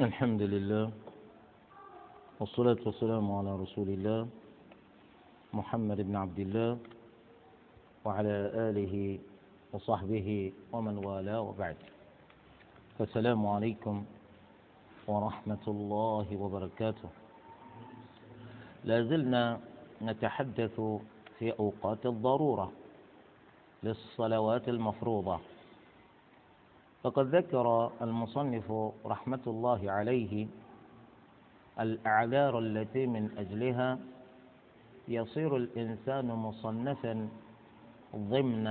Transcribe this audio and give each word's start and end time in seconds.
الحمد 0.00 0.42
لله 0.42 0.90
والصلاة 2.40 2.80
والسلام 2.86 3.32
على 3.32 3.56
رسول 3.56 3.88
الله 3.88 4.28
محمد 5.52 6.00
بن 6.00 6.16
عبد 6.16 6.38
الله 6.38 6.78
وعلى 8.04 8.36
آله 8.72 9.18
وصحبه 9.72 10.52
ومن 10.72 10.96
والاه 11.04 11.40
وبعد. 11.40 11.76
فالسلام 12.98 13.46
عليكم 13.46 14.04
ورحمة 15.06 15.64
الله 15.68 16.26
وبركاته. 16.40 17.08
لا 18.84 19.02
زلنا 19.04 19.60
نتحدث 20.02 20.80
في 21.38 21.52
أوقات 21.60 22.06
الضرورة 22.06 22.72
للصلوات 23.82 24.68
المفروضة. 24.68 25.38
فقد 27.02 27.34
ذكر 27.34 27.90
المصنف 28.02 28.72
رحمة 29.06 29.40
الله 29.46 29.90
عليه 29.92 30.46
الأعذار 31.80 32.58
التي 32.58 33.06
من 33.06 33.30
أجلها 33.38 33.98
يصير 35.08 35.56
الإنسان 35.56 36.26
مصنفا 36.26 37.28
ضمن 38.16 38.66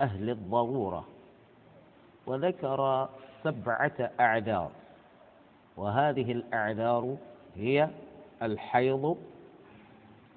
أهل 0.00 0.30
الضرورة 0.30 1.04
وذكر 2.26 3.08
سبعة 3.44 4.10
أعذار 4.20 4.70
وهذه 5.76 6.32
الأعذار 6.32 7.16
هي 7.56 7.88
الحيض 8.42 9.16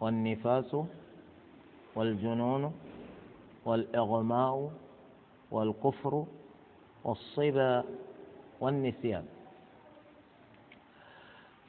والنفاس 0.02 0.75
والجنون 1.95 2.73
والإغماء 3.66 4.72
والكفر 5.52 6.25
والصبا 7.04 7.84
والنسيان. 8.60 9.26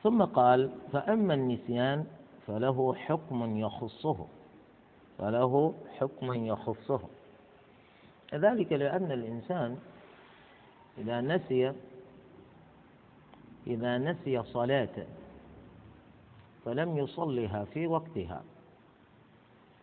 ثم 0.03 0.25
قال 0.25 0.71
فأما 0.93 1.35
النسيان 1.35 2.07
فله 2.47 2.95
حكم 2.95 3.57
يخصه 3.57 4.27
فله 5.19 5.75
حكم 5.99 6.35
يخصه. 6.35 7.01
ذلك 8.35 8.73
لأن 8.73 9.13
الإنسان 9.13 9.79
إذا 10.99 11.21
نسي 11.21 11.73
إذا 13.67 13.99
نسي 13.99 14.43
صلاة 14.43 15.07
فلم 16.65 16.99
يصلها 16.99 17.65
في 17.65 17.87
وقتها 17.87 18.43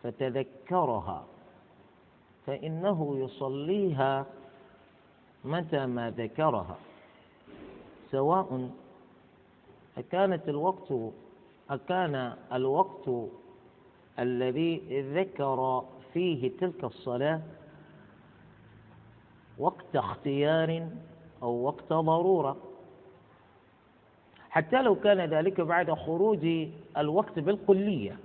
فتذكرها 0.02 1.26
فإنه 2.46 3.18
يصليها 3.18 4.26
متى 5.44 5.86
ما 5.86 6.10
ذكرها 6.10 6.76
سواء 8.10 8.70
أكانت 9.98 10.48
الوقت 10.48 10.92
أكان 11.70 12.36
الوقت 12.52 13.10
الذي 14.18 15.02
ذكر 15.14 15.84
فيه 16.12 16.56
تلك 16.58 16.84
الصلاة 16.84 17.42
وقت 19.58 19.96
اختيار 19.96 20.88
أو 21.42 21.62
وقت 21.62 21.92
ضرورة. 21.92 22.56
حتى 24.50 24.82
لو 24.82 24.94
كان 24.94 25.20
ذلك 25.20 25.60
بعد 25.60 25.90
خروج 25.92 26.68
الوقت 26.96 27.38
بالكلية 27.38 28.18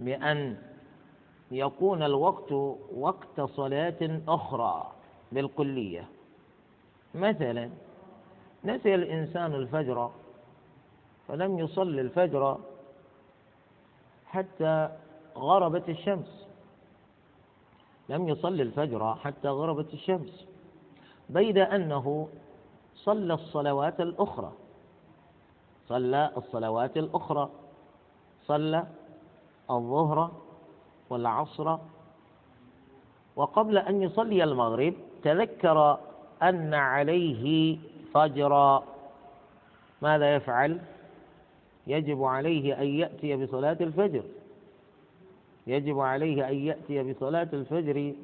بأن 0.00 0.56
يكون 1.50 2.02
الوقت 2.02 2.52
وقت 2.96 3.40
صلاة 3.40 4.20
أخرى 4.28 4.92
بالكلية 5.32 6.08
مثلا 7.14 7.70
نسي 8.64 8.94
الإنسان 8.94 9.54
الفجر 9.54 10.10
فلم 11.28 11.58
يصلي 11.58 12.00
الفجر 12.00 12.58
حتى 14.26 14.88
غربت 15.36 15.88
الشمس. 15.88 16.46
لم 18.08 18.28
يصلي 18.28 18.62
الفجر 18.62 19.14
حتى 19.14 19.48
غربت 19.48 19.94
الشمس. 19.94 20.46
بيد 21.28 21.58
أنه 21.58 22.28
صلى 22.94 23.34
الصلوات 23.34 24.00
الأخرى. 24.00 24.52
صلى 25.88 26.30
الصلوات 26.36 26.96
الأخرى. 26.96 27.50
صلى 28.46 28.86
الظهر 29.70 30.30
والعصر 31.10 31.76
وقبل 33.36 33.78
أن 33.78 34.02
يصلي 34.02 34.44
المغرب 34.44 34.94
تذكر 35.22 35.98
أن 36.42 36.74
عليه 36.74 37.76
فجرا 38.14 38.84
ماذا 40.02 40.34
يفعل؟ 40.34 40.80
يجب 41.86 42.22
عليه 42.24 42.80
أن 42.80 42.86
يأتي 42.86 43.36
بصلاة 43.36 43.76
الفجر. 43.80 44.22
يجب 45.66 46.00
عليه 46.00 46.48
أن 46.48 46.54
يأتي 46.54 47.12
بصلاة 47.12 47.48
الفجر 47.52 48.14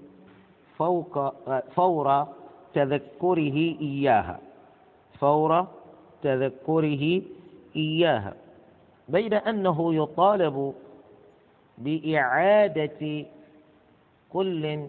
فوق 0.76 1.34
فور 1.74 2.26
تذكره 2.74 3.56
إياها. 3.80 4.40
فور 5.20 5.66
تذكره 6.22 7.22
إياها. 7.76 8.34
بين 9.08 9.34
أنه 9.34 9.94
يطالب 9.94 10.74
بإعادة 11.78 13.24
كل 14.32 14.86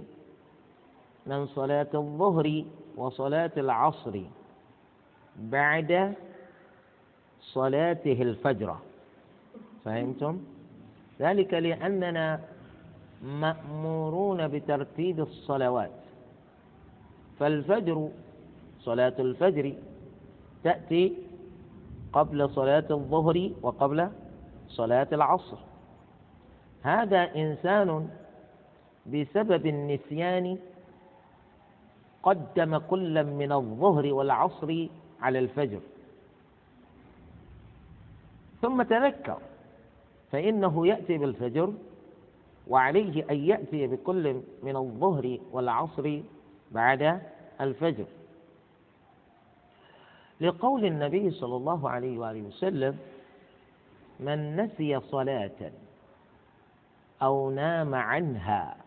من 1.26 1.46
صلاة 1.48 1.88
الظهر 1.94 2.64
وصلاة 2.98 3.52
العصر 3.58 4.22
بعد 5.36 6.14
صلاته 7.42 8.22
الفجر. 8.22 8.78
فهمتم؟ 9.86 10.40
ذلك 11.20 11.54
لأننا 11.54 12.40
مأمورون 13.24 14.48
بترتيب 14.48 15.20
الصلوات. 15.20 15.92
فالفجر 17.40 18.10
صلاة 18.80 19.14
الفجر 19.20 19.74
تأتي 20.64 21.14
قبل 22.14 22.50
صلاة 22.50 22.88
الظهر 22.92 23.52
وقبل 23.62 24.10
صلاة 24.68 25.08
العصر. 25.14 25.58
هذا 26.88 27.36
إنسان 27.36 28.10
بسبب 29.06 29.66
النسيان 29.66 30.58
قدم 32.24 32.78
كل 32.78 33.24
من 33.24 33.52
الظهر 33.52 34.14
والعصر 34.14 34.88
على 35.22 35.40
الفجر. 35.40 35.80
ثم 38.62 38.82
تذكر 38.82 39.40
فإنه 40.32 40.88
يأتي 40.88 41.18
بالفجر 41.18 41.74
وعليه 42.68 43.26
أن 43.32 43.40
يأتي 43.52 43.88
بكل 43.88 44.42
من 44.64 44.76
الظهر 44.76 45.38
والعصر 45.52 46.20
بعد 46.72 47.22
الفجر. 47.62 48.06
لقول 50.42 50.86
النبي 50.86 51.32
صلى 51.32 51.56
الله 51.56 51.90
عليه 51.90 52.20
وآله 52.20 52.42
وسلم 52.42 52.98
من 54.20 54.56
نسي 54.56 55.00
صلاة 55.00 55.72
أو 57.22 57.50
نام 57.50 57.96
عنها 57.96 58.78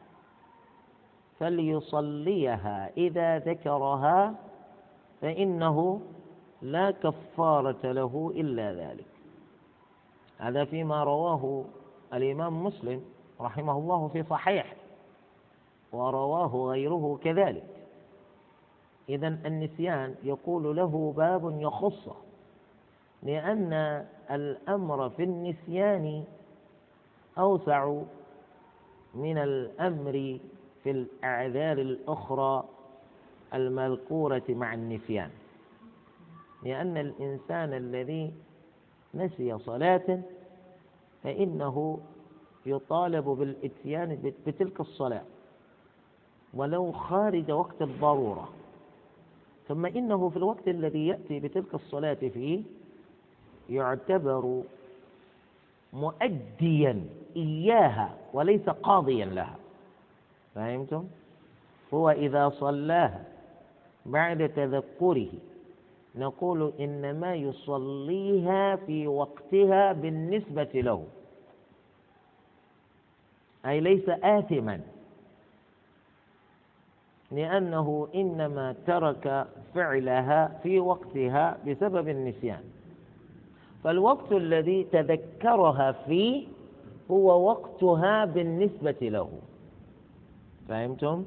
فليصليها 1.39 2.91
إذا 2.97 3.39
ذكرها 3.39 4.35
فإنه 5.21 6.01
لا 6.63 6.91
كفارة 6.91 7.93
له 7.93 8.33
إلا 8.37 8.75
ذلك. 8.75 9.07
هذا 10.39 10.65
فيما 10.65 11.05
رواه 11.05 11.65
الإمام 12.15 12.65
مسلم 12.65 13.05
رحمه 13.41 13.79
الله 13.79 14.09
في 14.09 14.23
صحيح 14.23 14.75
ورواه 15.93 16.71
غيره 16.71 17.19
كذلك. 17.25 17.81
إذا 19.09 19.29
النسيان 19.29 20.15
يقول 20.23 20.77
له 20.77 21.15
باب 21.17 21.61
يخصه 21.61 22.15
لأن 23.23 23.73
الأمر 24.31 25.11
في 25.11 25.23
النسيان 25.23 26.25
أوسع 27.39 28.03
من 29.15 29.39
الأمر 29.39 30.39
في 30.85 30.91
الأعذار 30.91 31.79
الأخرى 31.79 32.65
المذكورة 33.55 34.43
مع 34.49 34.75
النسيان. 34.75 35.31
لأن 36.63 36.97
الإنسان 36.97 37.73
الذي 37.75 38.33
نسي 39.15 39.59
صلاة 39.59 40.21
فإنه 41.23 42.01
يطالب 42.67 43.25
بالإتيان 43.25 44.33
بتلك 44.47 44.81
الصلاة 44.81 45.23
ولو 46.55 46.93
خارج 46.93 47.51
وقت 47.51 47.83
الضرورة. 47.83 48.49
ثم 49.69 49.87
إنه 49.87 50.29
في 50.29 50.37
الوقت 50.37 50.69
الذي 50.69 51.07
يأتي 51.07 51.41
بتلك 51.41 51.75
الصلاة 51.75 52.15
فيه 52.15 52.63
يعتبر 53.71 54.63
مؤديا 55.93 57.05
إياها 57.37 58.15
وليس 58.33 58.69
قاضيا 58.69 59.27
لها. 59.27 59.57
فهمتم؟ 60.55 61.05
هو 61.95 62.11
إذا 62.11 62.49
صلاها 62.49 63.25
بعد 64.07 64.49
تذكره 64.49 65.29
نقول 66.15 66.73
إنما 66.81 67.35
يصليها 67.35 68.77
في 68.77 69.07
وقتها 69.07 69.93
بالنسبة 69.93 70.69
له. 70.75 71.05
أي 73.67 73.81
ليس 73.81 74.09
آثما. 74.09 74.81
لأنه 77.31 78.09
إنما 78.15 78.75
ترك 78.87 79.47
فعلها 79.75 80.61
في 80.63 80.81
وقتها 80.81 81.59
بسبب 81.67 82.09
النسيان. 82.09 82.65
فالوقت 83.85 84.33
الذي 84.33 84.85
تذكرها 84.85 85.93
فيه 85.93 86.47
هو 87.11 87.49
وقتها 87.51 88.25
بالنسبة 88.25 88.97
له. 89.03 89.31
فهمتم؟ 90.69 91.25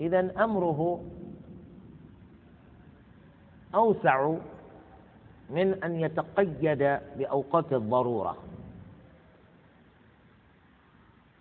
إذا 0.00 0.44
أمره 0.44 1.00
أوسع 3.74 4.34
من 5.50 5.84
أن 5.84 6.00
يتقيد 6.00 6.98
بأوقات 7.18 7.72
الضرورة. 7.72 8.36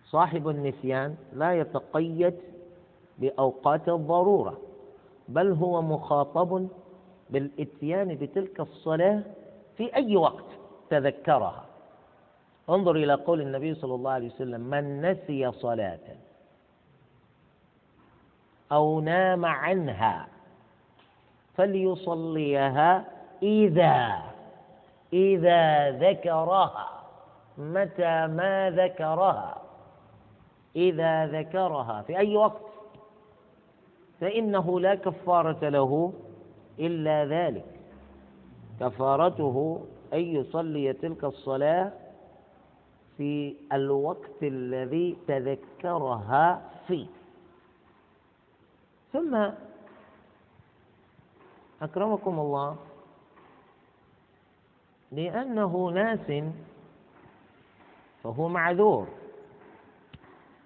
صاحب 0.05 0.49
النسيان 0.49 1.15
لا 1.33 1.53
يتقيد 1.53 2.35
بأوقات 3.19 3.89
الضرورة 3.89 4.57
بل 5.29 5.51
هو 5.51 5.81
مخاطب 5.81 6.67
بالإتيان 7.29 8.15
بتلك 8.15 8.59
الصلاة 8.59 9.23
في 9.77 9.95
أي 9.95 10.15
وقت 10.15 10.45
تذكرها. 10.89 11.72
انظر 12.69 12.95
إلى 12.95 13.13
قول 13.13 13.41
النبي 13.41 13.75
صلى 13.75 13.95
الله 13.95 14.11
عليه 14.11 14.27
وسلم 14.27 14.61
من 14.61 15.01
نسي 15.01 15.51
صلاة 15.51 15.99
أو 18.71 18.99
نام 18.99 19.45
عنها 19.45 20.27
فليصليها 21.55 23.05
إذا 23.43 24.21
إذا 25.13 25.91
ذكرها. 25.91 26.89
متى 27.57 28.27
ما 28.27 28.69
ذكرها؟ 28.69 29.61
إذا 30.75 31.25
ذكرها. 31.25 32.01
في 32.01 32.17
أي 32.17 32.35
وقت؟ 32.35 32.61
فإنه 34.21 34.79
لا 34.79 34.95
كفارة 34.95 35.69
له 35.69 36.13
إلا 36.79 37.25
ذلك. 37.25 37.65
كفارته 38.79 39.85
أن 40.13 40.19
يصلي 40.19 40.93
تلك 40.93 41.23
الصلاة 41.23 41.91
في 43.17 43.55
الوقت 43.73 44.43
الذي 44.43 45.17
تذكرها 45.27 46.61
فيه. 46.87 47.07
ثم 49.13 49.49
أكرمكم 51.81 52.39
الله 52.39 52.75
لأنه 55.11 55.91
ناس 55.93 56.43
فهو 58.23 58.47
معذور 58.47 59.07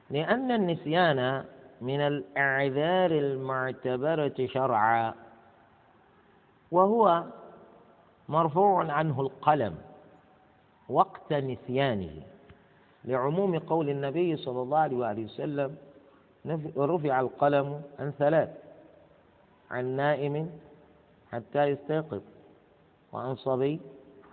لأن 0.09 0.51
النسيان 0.51 1.45
من 1.81 2.01
الأعذار 2.01 3.11
المعتبرة 3.11 4.35
شرعا 4.45 5.13
وهو 6.71 7.23
مرفوع 8.29 8.91
عنه 8.91 9.21
القلم 9.21 9.77
وقت 10.89 11.33
نسيانه. 11.33 12.21
لعموم 13.07 13.59
قول 13.59 13.89
النبي 13.89 14.35
صلى 14.35 14.61
الله 14.61 14.77
عليه 14.77 14.97
وآله 14.97 15.23
وسلم 15.23 15.75
رفع 16.77 17.19
القلم 17.19 17.81
عن 17.99 18.11
ثلاث 18.19 18.49
عن 19.71 19.85
نائم 19.85 20.49
حتى 21.31 21.63
يستيقظ 21.65 22.21
وعن 23.13 23.35
صبي 23.35 23.79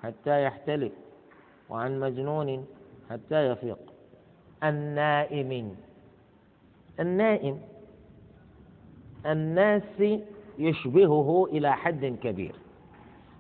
حتى 0.03 0.45
يحتلف 0.45 0.93
وعن 1.71 2.01
مجنون 2.01 2.67
حتى 3.11 3.47
يفيق. 3.49 3.79
النائم 4.65 5.77
النائم 7.01 7.61
الناس 9.27 10.03
يشبهه 10.59 11.45
إلى 11.53 11.73
حد 11.73 12.05
كبير. 12.23 12.55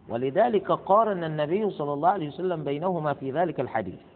ولذلك 0.08 0.72
قارن 0.72 1.24
النبي 1.24 1.70
صلى 1.70 1.92
الله 1.92 2.08
عليه 2.08 2.28
وسلم 2.28 2.64
بينهما 2.64 3.14
في 3.14 3.30
ذلك 3.30 3.60
الحديث. 3.60 4.13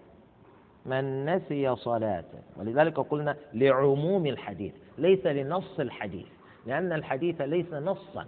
من 0.89 1.27
نسي 1.27 1.77
صلاة 1.77 2.25
ولذلك 2.57 3.01
قلنا 3.01 3.37
لعموم 3.55 4.27
الحديث 4.27 4.73
ليس 4.99 5.27
لنص 5.27 5.81
الحديث 5.81 6.27
لأن 6.67 6.93
الحديث 6.93 7.41
ليس 7.41 7.73
نصا 7.75 8.27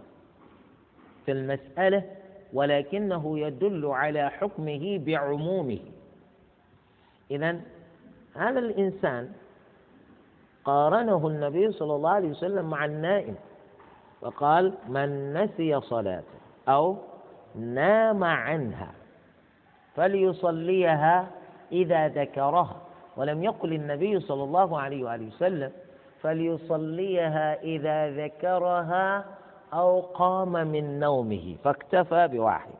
في 1.26 1.32
المسألة 1.32 2.02
ولكنه 2.52 3.38
يدل 3.38 3.86
على 3.86 4.30
حكمه 4.30 4.98
بعمومه. 4.98 5.78
إذا 7.30 7.60
هذا 8.36 8.58
الإنسان 8.58 9.32
قارنه 10.64 11.26
النبي 11.28 11.72
صلى 11.72 11.94
الله 11.94 12.10
عليه 12.10 12.28
وسلم 12.28 12.70
مع 12.70 12.84
النائم 12.84 13.34
فقال 14.20 14.74
من 14.88 15.34
نسي 15.34 15.80
صلاة 15.80 16.22
أو 16.68 16.96
نام 17.54 18.24
عنها 18.24 18.92
فليصليها 19.96 21.30
إذا 21.72 22.08
ذكرها 22.08 22.76
ولم 23.16 23.44
يقل 23.44 23.72
النبي 23.72 24.20
صلى 24.20 24.44
الله 24.44 24.80
عليه 24.80 25.04
وآله 25.04 25.26
وسلم 25.26 25.72
فليصليها 26.20 27.62
إذا 27.62 28.10
ذكرها 28.10 29.24
أو 29.72 30.00
قام 30.00 30.52
من 30.52 30.98
نومه 31.00 31.56
فاكتفى 31.64 32.28
بواحد. 32.28 32.70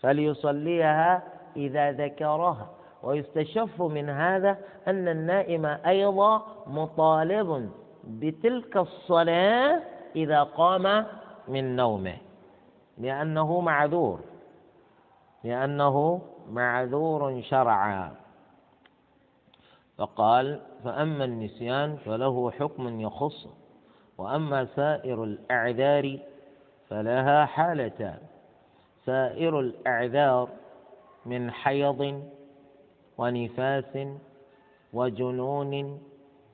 فليصليها 0.00 1.22
إذا 1.56 1.92
ذكرها. 1.92 2.68
ويستشف 3.02 3.82
من 3.82 4.10
هذا 4.10 4.58
أن 4.88 5.08
النائم 5.08 5.66
أيضا 5.66 6.42
مطالب 6.66 7.70
بتلك 8.04 8.76
الصلاة 8.76 9.80
إذا 10.16 10.42
قام 10.42 11.06
من 11.48 11.76
نومه 11.76 12.16
لأنه 12.98 13.60
معذور 13.60 14.20
لأنه 15.44 16.20
معذور 16.50 17.42
شرعا. 17.42 18.12
فقال 19.98 20.60
فأما 20.84 21.24
النسيان 21.24 21.96
فله 21.96 22.50
حكم 22.50 23.00
يخصه 23.00 23.50
وأما 24.18 24.64
سائر 24.64 25.24
الأعذار 25.24 26.18
فلها 26.88 27.46
حالتان. 27.46 28.18
سائر 29.06 29.60
الأعذار 29.60 30.48
من 31.26 31.50
حيض 31.50 32.22
ونفاس 33.18 33.98
وجنون 34.92 36.02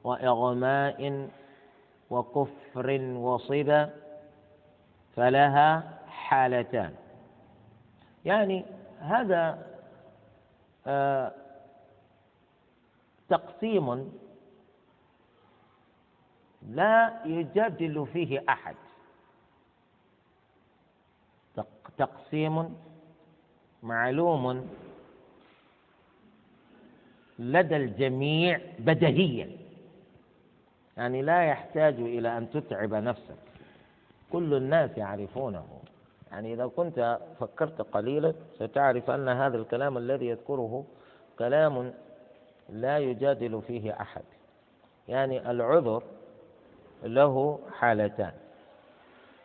وإغماء 0.04 1.28
وكفر 2.11 3.00
وصبا 3.16 3.90
فلها 5.16 5.82
حالتان. 6.09 6.92
يعني 8.25 8.64
هذا 9.00 9.66
تقسيم 13.28 14.12
لا 16.69 17.21
يجادل 17.25 18.07
فيه 18.12 18.45
أحد. 18.49 18.76
تقسيم 21.99 22.76
معلوم 23.83 24.69
لدى 27.38 27.76
الجميع 27.76 28.61
بدهيا 28.78 29.57
يعني 30.97 31.23
لا 31.23 31.45
يحتاج 31.45 31.95
إلى 31.95 32.38
أن 32.38 32.50
تتعب 32.50 32.95
نفسك. 32.95 33.37
كل 34.33 34.55
الناس 34.55 34.90
يعرفونه. 34.99 35.66
يعني 36.30 36.52
إذا 36.54 36.66
كنت 36.66 37.18
فكرت 37.40 37.80
قليلا 37.83 38.35
ستعرف 38.54 39.11
أن 39.11 39.28
هذا 39.28 39.56
الكلام 39.56 39.99
الذي 39.99 40.26
يذكره 40.26 40.85
كلام 41.38 41.92
لا 42.68 42.99
يجادل 42.99 43.62
فيه 43.62 44.00
أحد. 44.00 44.23
يعني 45.09 45.50
العذر 45.50 46.02
له 47.02 47.59
حالتان. 47.78 48.33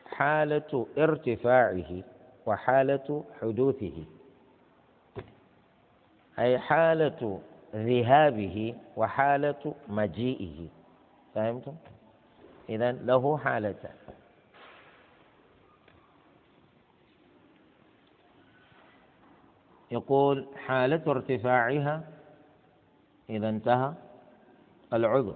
حالة 0.06 0.88
ارتفاعه 0.98 2.04
وحالة 2.46 3.24
حدوثه. 3.42 4.06
أي 6.40 6.60
حالة 6.60 7.40
ذهابه 7.76 8.76
وحالة 8.98 9.74
مجيئه. 9.88 10.68
فهمتم؟ 11.36 11.76
إذا 12.70 12.92
له 12.92 13.38
حالتان. 13.38 13.92
يقول 19.92 20.48
حالة 20.66 21.02
ارتفاعها 21.08 22.04
إذا 23.30 23.50
انتهى 23.50 23.94
العذر 24.94 25.36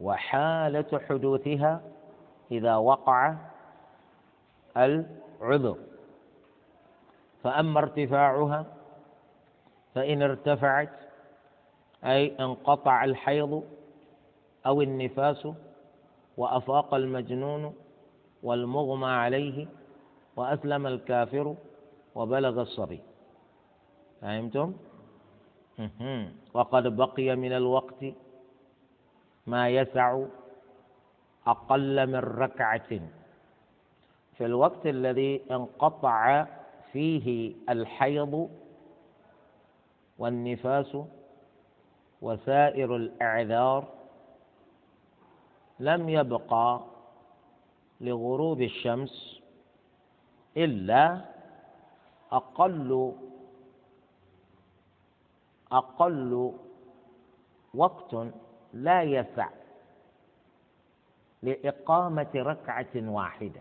وحالة 0.00 1.00
حدوثها 1.08 1.80
إذا 2.50 2.76
وقع 2.76 3.34
العذر. 4.76 5.76
فأما 7.42 7.80
ارتفاعها 7.80 8.66
فإن 9.94 10.22
ارتفعت 10.22 10.92
أي 12.04 12.36
انقطع 12.40 13.04
الحيض 13.04 13.64
أو 14.66 14.82
النفاس 14.82 15.48
وأفاق 16.36 16.94
المجنون 16.94 17.74
والمغمى 18.42 19.06
عليه 19.06 19.66
وأسلم 20.36 20.86
الكافر 20.86 21.56
وبلغ 22.14 22.62
الصبي. 22.62 23.00
فهمتم؟ 24.20 24.74
وقد 26.54 26.96
بقي 26.96 27.36
من 27.36 27.52
الوقت 27.52 28.04
ما 29.46 29.68
يسع 29.68 30.22
أقل 31.46 32.06
من 32.06 32.16
ركعة 32.16 32.88
في 34.36 34.44
الوقت 34.46 34.86
الذي 34.86 35.42
انقطع 35.50 36.46
فيه 36.92 37.54
الحيض 37.68 38.50
والنفاس 40.18 40.96
وسائر 42.22 42.96
الأعذار 42.96 43.84
لم 45.80 46.08
يبقى 46.08 46.80
لغروب 48.00 48.62
الشمس 48.62 49.40
إلا 50.56 51.20
أقل 52.32 53.12
أقل 55.72 56.52
وقت 57.74 58.16
لا 58.72 59.02
يسع 59.02 59.48
لإقامة 61.42 62.30
ركعة 62.34 62.94
واحدة. 62.96 63.60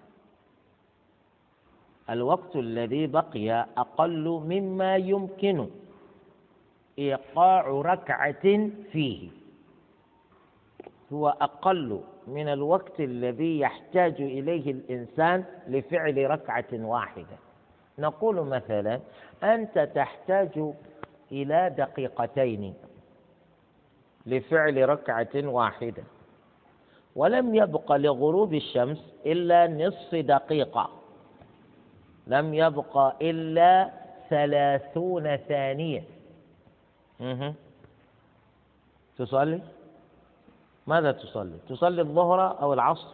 الوقت 2.09 2.55
الذي 2.55 3.07
بقي 3.07 3.51
أقل 3.77 4.27
مما 4.29 4.95
يمكن 4.95 5.69
إيقاع 7.00 7.67
ركعة 7.67 8.69
فيه. 8.91 9.29
هو 11.13 11.29
أقل 11.29 12.01
من 12.27 12.47
الوقت 12.47 13.00
الذي 13.00 13.59
يحتاج 13.59 14.21
إليه 14.21 14.71
الإنسان 14.71 15.45
لفعل 15.67 16.29
ركعة 16.29 16.65
واحدة. 16.74 17.38
نقول 18.00 18.35
مثلا 18.45 19.00
أنت 19.43 19.79
تحتاج 19.95 20.74
إلى 21.32 21.70
دقيقتين 21.77 22.74
لفعل 24.25 24.89
ركعة 24.89 25.29
واحدة 25.36 26.03
ولم 27.15 27.55
يبق 27.55 27.91
لغروب 27.91 28.53
الشمس 28.53 29.13
إلا 29.25 29.67
نصف 29.67 30.15
دقيقة 30.15 30.89
لم 32.27 32.53
يبق 32.53 32.98
إلا 33.22 33.91
ثلاثون 34.29 35.38
ثانية. 35.38 36.03
تصلي؟ 39.17 39.62
ماذا 40.88 41.12
تصلي؟ 41.12 41.58
تصلي 41.70 42.01
الظهر 42.01 42.62
أو 42.62 42.74
العصر؟ 42.74 43.08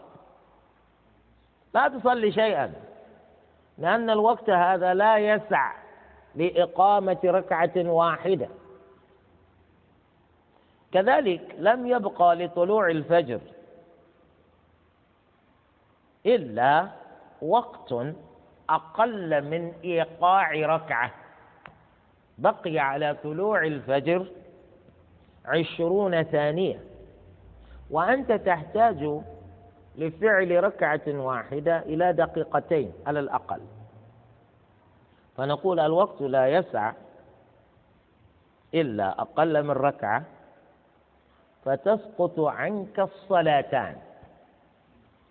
لا 1.73 1.87
تصلي 1.87 2.31
شيئا 2.31 2.73
لأن 3.77 4.09
الوقت 4.09 4.49
هذا 4.49 4.93
لا 4.93 5.17
يسع. 5.17 5.73
لإقامة 6.35 7.19
ركعة 7.25 7.71
واحدة. 7.77 8.47
كذلك 10.91 11.55
لم 11.57 11.87
يبقى 11.87 12.35
لطلوع 12.35 12.89
الفجر 12.89 13.39
إلا 16.25 16.87
وقت 17.41 17.95
أقل 18.69 19.41
من 19.41 19.73
إيقاع 19.83 20.51
ركعة. 20.51 21.11
بقي 22.37 22.79
على 22.79 23.17
طلوع 23.23 23.63
الفجر 23.65 24.27
عشرون 25.45 26.23
ثانية. 26.23 26.79
وأنت 27.91 28.31
تحتاج 28.31 29.21
لفعل 29.95 30.63
ركعة 30.63 31.01
واحدة 31.07 31.79
إلى 31.79 32.13
دقيقتين 32.13 32.93
على 33.05 33.19
الأقل. 33.19 33.61
فنقول 35.41 35.79
الوقت 35.79 36.21
لا 36.21 36.47
يسع 36.47 36.93
إلا 38.73 39.21
أقل 39.21 39.63
من 39.63 39.71
ركعة 39.71 40.23
فتسقط 41.65 42.39
عنك 42.39 42.99
الصلاتان. 42.99 43.95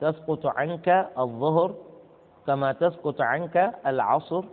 تسقط 0.00 0.46
عنك 0.46 0.88
الظهر 1.18 1.74
كما 2.46 2.72
تسقط 2.72 3.20
عنك 3.20 3.74
العصر 3.86 4.44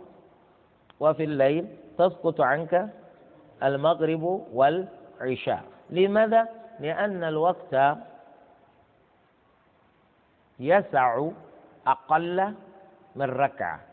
وفي 1.00 1.24
الليل 1.24 1.66
تسقط 1.98 2.40
عنك 2.40 2.88
المغرب 3.62 4.22
والعشاء. 4.52 5.64
لماذا؟ 5.90 6.48
لأن 6.80 7.24
الوقت 7.24 7.74
يسع 10.58 11.28
أقل 11.86 12.54
من 13.16 13.30
ركعة. 13.30 13.87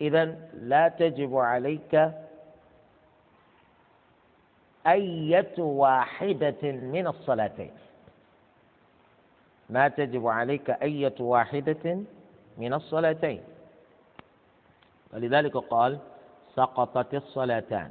اذا 0.00 0.24
لا 0.54 0.88
تجب 0.88 1.36
عليك 1.36 2.12
أية 4.86 5.54
واحدة 5.58 6.62
من 6.62 7.06
الصلاتين. 7.06 7.70
ما 9.70 9.88
تجب 9.88 10.26
عليك 10.26 10.70
أية 10.70 11.14
واحدة 11.20 11.98
من 12.58 12.74
الصلاتين. 12.74 13.42
ولذلك 15.12 15.56
قال 15.56 15.98
سقطت 16.56 17.14
الصلاتان. 17.14 17.90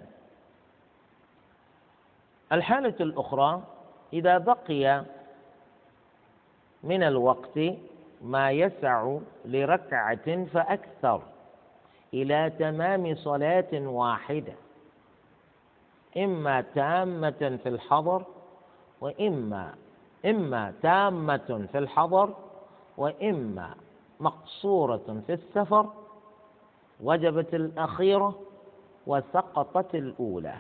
الحالة 2.52 2.96
الأخرى 3.00 3.64
إذا 4.14 4.38
بقي 4.38 5.04
من 6.84 7.04
الوقت 7.04 7.60
ما 8.22 8.52
يسع 8.52 9.18
لركعة 9.46 10.46
فأكثر. 10.46 11.22
إلى 12.22 12.52
تمام 12.60 13.16
صلاة 13.16 13.74
واحدة 13.74 14.54
إما 16.18 16.62
تامة 16.62 17.60
في 17.64 17.70
الحضر 17.70 18.24
وإما 19.02 19.74
إما 20.26 20.74
تامة 20.82 21.68
في 21.72 21.78
الحضر 21.78 22.34
وإما 22.98 23.76
مقصورة 24.20 25.22
في 25.28 25.34
السفر 25.34 25.90
وجبت 27.04 27.54
الأخيرة 27.54 28.40
وسقطت 29.08 29.96
الأولى. 29.96 30.56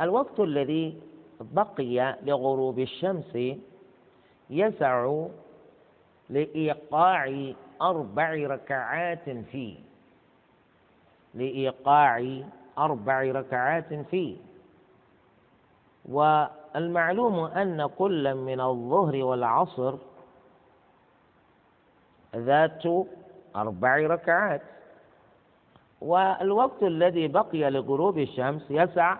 الوقت 0.00 0.40
الذي 0.40 1.00
بقي 1.40 2.16
لغروب 2.22 2.78
الشمس 2.78 3.38
يسع 4.50 5.26
لإيقاع 6.30 7.52
أربع 7.82 8.34
ركعات 8.34 9.30
فيه. 9.30 9.85
لإيقاع 11.36 12.40
أربع 12.78 13.22
ركعات 13.22 13.94
فيه. 13.94 14.36
والمعلوم 16.08 17.38
أن 17.44 17.86
كل 17.86 18.34
من 18.34 18.60
الظهر 18.60 19.16
والعصر 19.24 19.94
ذات 22.36 22.82
أربع 23.56 23.96
ركعات. 23.96 24.62
والوقت 26.00 26.82
الذي 26.82 27.28
بقي 27.28 27.70
لغروب 27.70 28.18
الشمس 28.18 28.70
يسع 28.70 29.16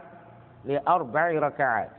لأربع 0.64 1.30
ركعات. 1.30 1.90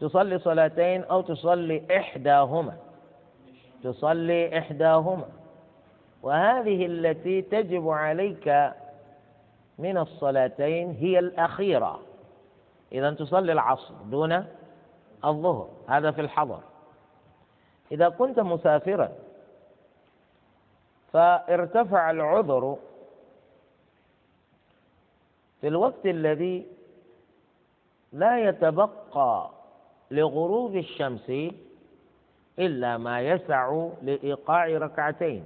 تصلي 0.00 0.38
صلاتين 0.38 1.04
أو 1.04 1.20
تصلي 1.20 1.82
إحداهما. 1.96 2.76
تصلي 3.84 4.58
إحداهما. 4.58 5.24
وهذه 6.22 6.86
التي 6.86 7.42
تجب 7.42 7.88
عليك 7.88 8.72
من 9.78 9.98
الصلاتين 9.98 10.90
هي 10.90 11.18
الأخيرة. 11.18 12.00
إذا 12.92 13.10
تصلي 13.10 13.52
العصر 13.52 13.94
دون 14.10 14.44
الظهر 15.24 15.68
هذا 15.88 16.10
في 16.10 16.20
الحضر. 16.20 16.60
إذا 17.92 18.08
كنت 18.08 18.40
مسافرا 18.40 19.12
فارتفع 21.12 22.10
العذر 22.10 22.76
في 25.60 25.68
الوقت 25.68 26.06
الذي 26.06 26.66
لا 28.12 28.48
يتبقى 28.48 29.50
لغروب 30.10 30.76
الشمس 30.76 31.32
إلا 32.58 32.96
ما 32.96 33.20
يسع 33.20 33.88
لإيقاع 34.02 34.66
ركعتين. 34.66 35.44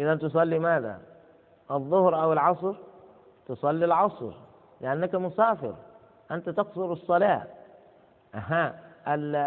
إذا 0.00 0.14
تصلي 0.14 0.58
ماذا؟ 0.58 1.00
الظهر 1.70 2.22
أو 2.22 2.32
العصر؟ 2.32 2.74
تصلي 3.46 3.84
العصر 3.84 4.32
لأنك 4.80 5.14
مسافر 5.14 5.74
أنت 6.30 6.48
تقصر 6.48 6.92
الصلاة. 6.92 7.46
أها 8.34 8.80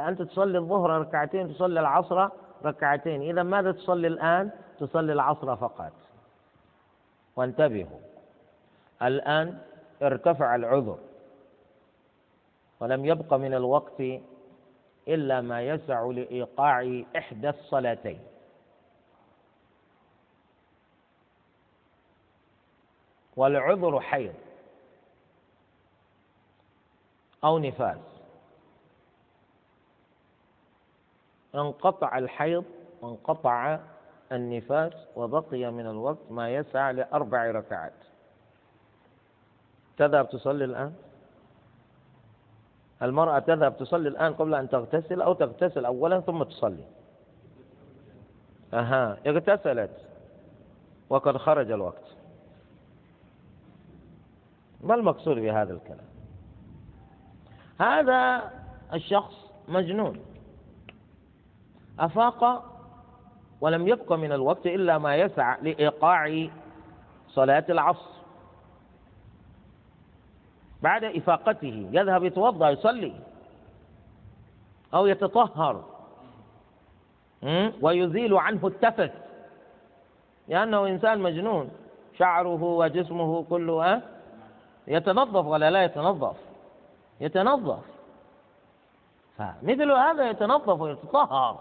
أنت 0.09 0.21
تصلي 0.21 0.57
الظهر 0.57 0.89
ركعتين 0.89 1.53
تصلي 1.53 1.79
العصر 1.79 2.29
ركعتين. 2.65 3.21
إذا 3.21 3.43
ماذا 3.43 3.71
تصلي 3.71 4.07
الآن؟ 4.07 4.51
تصلي 4.79 5.13
العصر 5.13 5.55
فقط. 5.55 5.93
وانتبهوا 7.35 7.99
الآن 9.01 9.57
ارتفع 10.01 10.55
العذر. 10.55 10.97
ولم 12.79 13.05
يبق 13.05 13.33
من 13.33 13.53
الوقت 13.53 14.03
إلا 15.07 15.41
ما 15.41 15.61
يسع 15.61 16.05
لإيقاع 16.05 17.03
إحدى 17.17 17.49
الصلاتين. 17.49 18.19
والعذر 23.37 23.99
حيض 23.99 24.33
أو 27.43 27.57
نفاس. 27.59 27.97
انقطع 31.55 32.17
الحيض 32.17 32.65
وانقطع 33.01 33.79
النفاس 34.31 34.93
وبقي 35.15 35.71
من 35.71 35.87
الوقت 35.87 36.31
ما 36.31 36.55
يسعى 36.55 36.93
لأربع 36.93 37.51
ركعات. 37.51 37.93
تذهب 39.97 40.29
تصلي 40.29 40.65
الآن؟ 40.65 40.93
المرأة 43.01 43.39
تذهب 43.39 43.77
تصلي 43.77 44.09
الآن 44.09 44.33
قبل 44.33 44.55
أن 44.55 44.69
تغتسل 44.69 45.21
أو 45.21 45.33
تغتسل 45.33 45.85
أولا 45.85 46.19
ثم 46.19 46.43
تصلي؟ 46.43 46.85
أها 48.73 49.17
اغتسلت 49.27 49.97
وقد 51.09 51.37
خرج 51.37 51.71
الوقت. 51.71 52.02
ما 54.83 54.95
المقصود 54.95 55.37
بهذا 55.37 55.73
الكلام؟ 55.73 56.05
هذا 57.81 58.51
الشخص 58.93 59.33
مجنون. 59.67 60.19
أفاق 61.99 62.63
ولم 63.61 63.87
يبق 63.87 64.13
من 64.13 64.31
الوقت 64.31 64.65
إلا 64.65 64.97
ما 64.97 65.15
يسع 65.15 65.57
لإيقاع 65.61 66.47
صلاة 67.29 67.65
العصر. 67.69 68.13
بعد 70.81 71.03
إفاقته 71.03 71.89
يذهب 71.91 72.23
يتوضأ 72.23 72.69
يصلي 72.69 73.13
أو 74.93 75.07
يتطهر 75.07 75.83
ويزيل 77.81 78.33
عنه 78.33 78.67
التفت. 78.67 79.11
لأنه 80.47 80.87
إنسان 80.87 81.19
مجنون 81.19 81.69
شعره 82.17 82.63
وجسمه 82.63 83.43
كله 83.43 84.01
يتنظف 84.87 85.45
ولا 85.45 85.69
لا 85.71 85.83
يتنظف؟ 85.83 86.35
يتنظف. 87.21 87.79
فمثل 89.37 89.91
هذا 89.91 90.29
يتنظف 90.29 90.81
ويتطهر. 90.81 91.59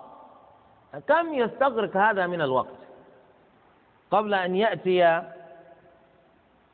كم 1.08 1.34
يستغرق 1.34 1.96
هذا 1.96 2.26
من 2.26 2.40
الوقت؟ 2.42 2.82
قبل 4.10 4.34
أن 4.34 4.56
يأتي 4.56 5.22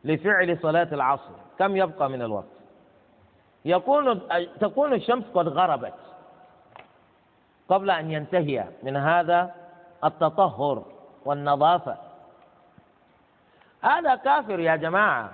لفعل 0.04 0.58
صلاة 0.62 0.88
العصر 0.92 1.32
كم 1.58 1.76
يبقى 1.76 2.10
من 2.10 2.22
الوقت؟ 2.22 2.44
يكون 3.64 4.20
تكون 4.60 4.92
الشمس 4.94 5.24
قد 5.34 5.48
غربت. 5.48 5.94
قبل 7.68 7.90
أن 7.90 8.12
ينتهي 8.12 8.64
من 8.82 8.96
هذا 8.96 9.54
التطهر 10.04 10.82
والنظافة. 11.24 11.96
هذا 13.82 14.14
كافر 14.14 14.60
يا 14.60 14.76
جماعة. 14.76 15.30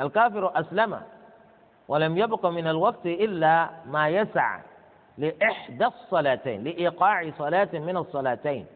الكافر 0.00 0.60
أسلم 0.60 1.00
ولم 1.88 2.18
يبق 2.18 2.46
من 2.46 2.66
الوقت 2.66 3.06
إلا 3.06 3.70
ما 3.86 4.08
يسع 4.08 4.60
لإحدى 5.18 5.86
الصلاتين 5.86 6.64
لإيقاع 6.64 7.30
صلاة 7.38 7.68
من 7.72 7.96
الصلاتين. 7.96 8.66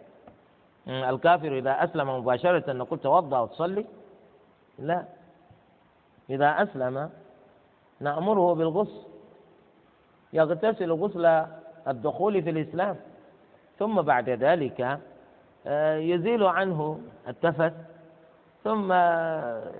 الكافر 0.88 1.58
إذا 1.58 1.84
أسلم 1.84 2.08
مباشرة 2.18 2.72
نقول 2.72 2.98
توضأ 2.98 3.38
وتصلي 3.38 3.86
لا. 4.78 5.04
إذا 6.30 6.62
أسلم 6.62 7.10
نأمره 8.00 8.54
بالغسل 8.54 9.02
يغتسل 10.32 10.92
غسل 10.92 11.46
الدخول 11.88 12.42
في 12.42 12.50
الإسلام. 12.50 12.96
ثم 13.78 14.02
بعد 14.02 14.28
ذلك 14.30 14.98
آه، 15.66 15.96
يزيل 15.96 16.42
عنه 16.42 17.00
التفت 17.28 17.72
ثم 18.64 18.92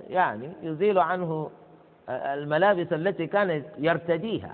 يعني 0.08 0.50
يزيل 0.62 0.98
عنه 0.98 1.50
الملابس 2.08 2.92
التي 2.92 3.26
كان 3.26 3.62
يرتديها. 3.78 4.52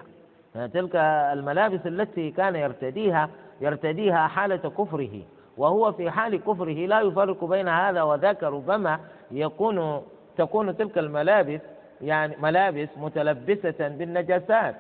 تلك 0.55 0.97
الملابس 1.33 1.87
التي 1.87 2.31
كان 2.31 2.57
يرتديها 2.57 3.29
يرتديها 3.61 4.27
حالة 4.27 4.57
كفره 4.57 5.23
وهو 5.57 5.93
في 5.93 6.11
حال 6.11 6.37
كفره 6.45 6.87
لا 6.87 7.01
يفرق 7.01 7.45
بين 7.45 7.69
هذا 7.69 8.03
وذاك 8.03 8.43
ربما 8.43 9.01
يكون 9.31 10.03
تكون 10.37 10.77
تلك 10.77 10.99
الملابس 10.99 11.61
يعني 12.01 12.37
ملابس 12.43 12.89
متلبسة 12.97 13.89
بالنجاسات 13.89 14.75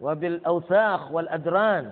وبالأوساخ 0.00 1.12
والأدران 1.12 1.90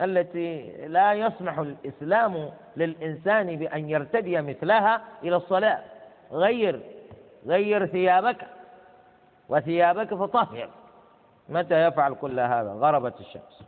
التي 0.00 0.72
لا 0.86 1.12
يسمح 1.12 1.58
الإسلام 1.58 2.50
للإنسان 2.76 3.56
بأن 3.56 3.88
يرتدي 3.90 4.40
مثلها 4.42 5.00
إلى 5.22 5.36
الصلاة. 5.36 5.78
غير 6.32 6.80
غير 7.46 7.86
ثيابك 7.86 8.46
وثيابك 9.48 10.14
فطهر. 10.14 10.70
متى 11.48 11.86
يفعل 11.86 12.14
كل 12.14 12.40
هذا؟ 12.40 12.72
غربت 12.72 13.20
الشمس. 13.20 13.62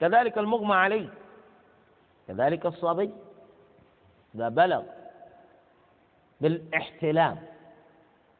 كذلك 0.00 0.38
المغمى 0.38 0.74
عليه 0.74 1.08
كذلك 2.28 2.66
الصبي. 2.66 3.14
إذا 4.34 4.48
بلغ 4.48 4.82
بالاحتلام 6.40 7.38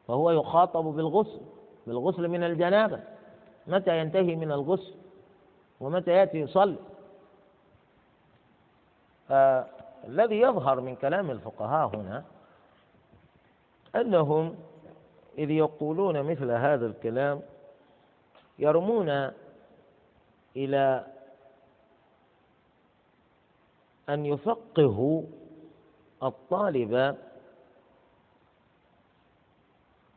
فهو 0.07 0.31
يخاطب 0.31 0.83
بالغسل 0.83 1.41
بالغسل 1.87 2.27
من 2.27 2.43
الجنابة. 2.43 2.99
متى 3.67 3.99
ينتهي 3.99 4.35
من 4.35 4.51
الغسل؟ 4.51 4.93
ومتى 5.79 6.11
يأتي 6.11 6.37
يصلي؟ 6.39 6.77
آه 9.31 9.65
الذي 10.07 10.41
يظهر 10.41 10.81
من 10.81 10.95
كلام 10.95 11.31
الفقهاء 11.31 11.95
هنا 11.95 12.23
أنهم 13.95 14.55
إذ 15.37 15.51
يقولون 15.51 16.23
مثل 16.23 16.51
هذا 16.51 16.85
الكلام 16.85 17.41
يرمون 18.59 19.31
إلى 20.55 21.05
أن 24.09 24.25
يفقهوا 24.25 25.23
الطالب 26.23 27.17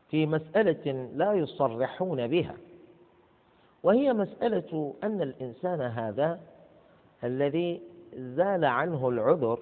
في 0.09 0.25
مسألة 0.25 1.09
لا 1.15 1.33
يصرحون 1.33 2.27
بها 2.27 2.57
وهي 3.83 4.13
مسألة 4.13 4.93
أن 5.03 5.21
الإنسان 5.21 5.81
هذا 5.81 6.39
الذي 7.23 7.81
زال 8.13 8.65
عنه 8.65 9.09
العذر 9.09 9.59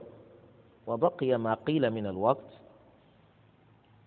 وبقي 0.87 1.37
ما 1.37 1.53
قيل 1.53 1.89
من 1.91 2.07
الوقت 2.07 2.64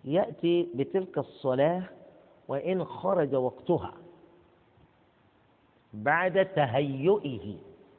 يأتي 0.08 0.68
بتلك 0.74 1.18
الصلاة 1.18 1.82
وإن 2.48 2.84
خرج 2.84 3.34
وقتها 3.34 3.92
بعد 5.94 6.46
تهيئه 6.46 7.54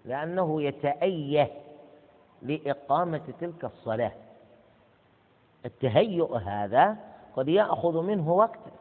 لأنه 0.06 0.62
يتأيه 0.62 1.52
لإقامة 2.42 3.22
تلك 3.42 3.66
الصلاة. 3.66 4.12
التهيؤ 5.66 6.36
هذا 6.36 6.96
قد 7.36 7.48
يأخذ 7.48 8.02
منه 8.02 8.32
وقتا 8.32 8.72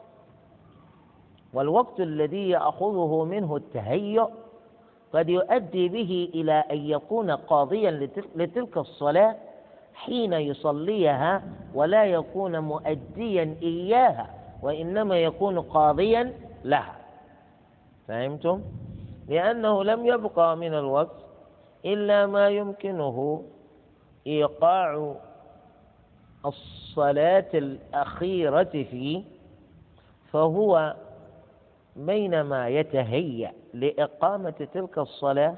والوقت 1.53 2.01
الذي 2.01 2.49
يأخذه 2.49 3.25
منه 3.25 3.57
التهيؤ 3.57 4.31
قد 5.13 5.29
يؤدي 5.29 5.89
به 5.89 6.31
إلى 6.35 6.53
أن 6.53 6.77
يكون 6.79 7.31
قاضيا 7.31 7.91
لتلك 8.37 8.77
الصلاة 8.79 9.37
حين 9.95 10.33
يصليها 10.33 11.43
ولا 11.75 12.05
يكون 12.05 12.59
مؤديا 12.59 13.57
إياها 13.63 14.35
وإنما 14.63 15.19
يكون 15.19 15.61
قاضيا 15.61 16.33
لها 16.65 16.97
فهمتم؟ 18.09 18.63
لأنه 19.29 19.85
لم 19.85 20.07
يبقى 20.07 20.57
من 20.57 20.75
الوقت 20.75 21.17
إلا 21.85 22.27
ما 22.27 22.49
يمكنه 22.49 23.43
إيقاع 24.27 25.15
الصلاة 26.47 27.49
الأخيرة 27.55 28.63
فيه 28.65 29.23
فهو 30.33 30.95
بينما 31.97 32.69
يتهيأ 32.69 33.53
لإقامة 33.75 34.69
تلك 34.75 34.99
الصلاة 34.99 35.57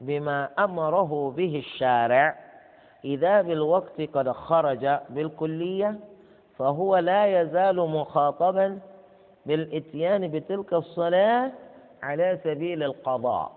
بما 0.00 0.48
أمره 0.58 1.30
به 1.36 1.58
الشارع 1.58 2.38
إذا 3.04 3.42
بالوقت 3.42 4.00
قد 4.00 4.30
خرج 4.30 4.98
بالكلية 5.10 5.98
فهو 6.58 6.96
لا 6.96 7.40
يزال 7.40 7.76
مخاطبا 7.76 8.78
بالإتيان 9.46 10.28
بتلك 10.28 10.72
الصلاة 10.74 11.52
على 12.02 12.38
سبيل 12.44 12.82
القضاء. 12.82 13.52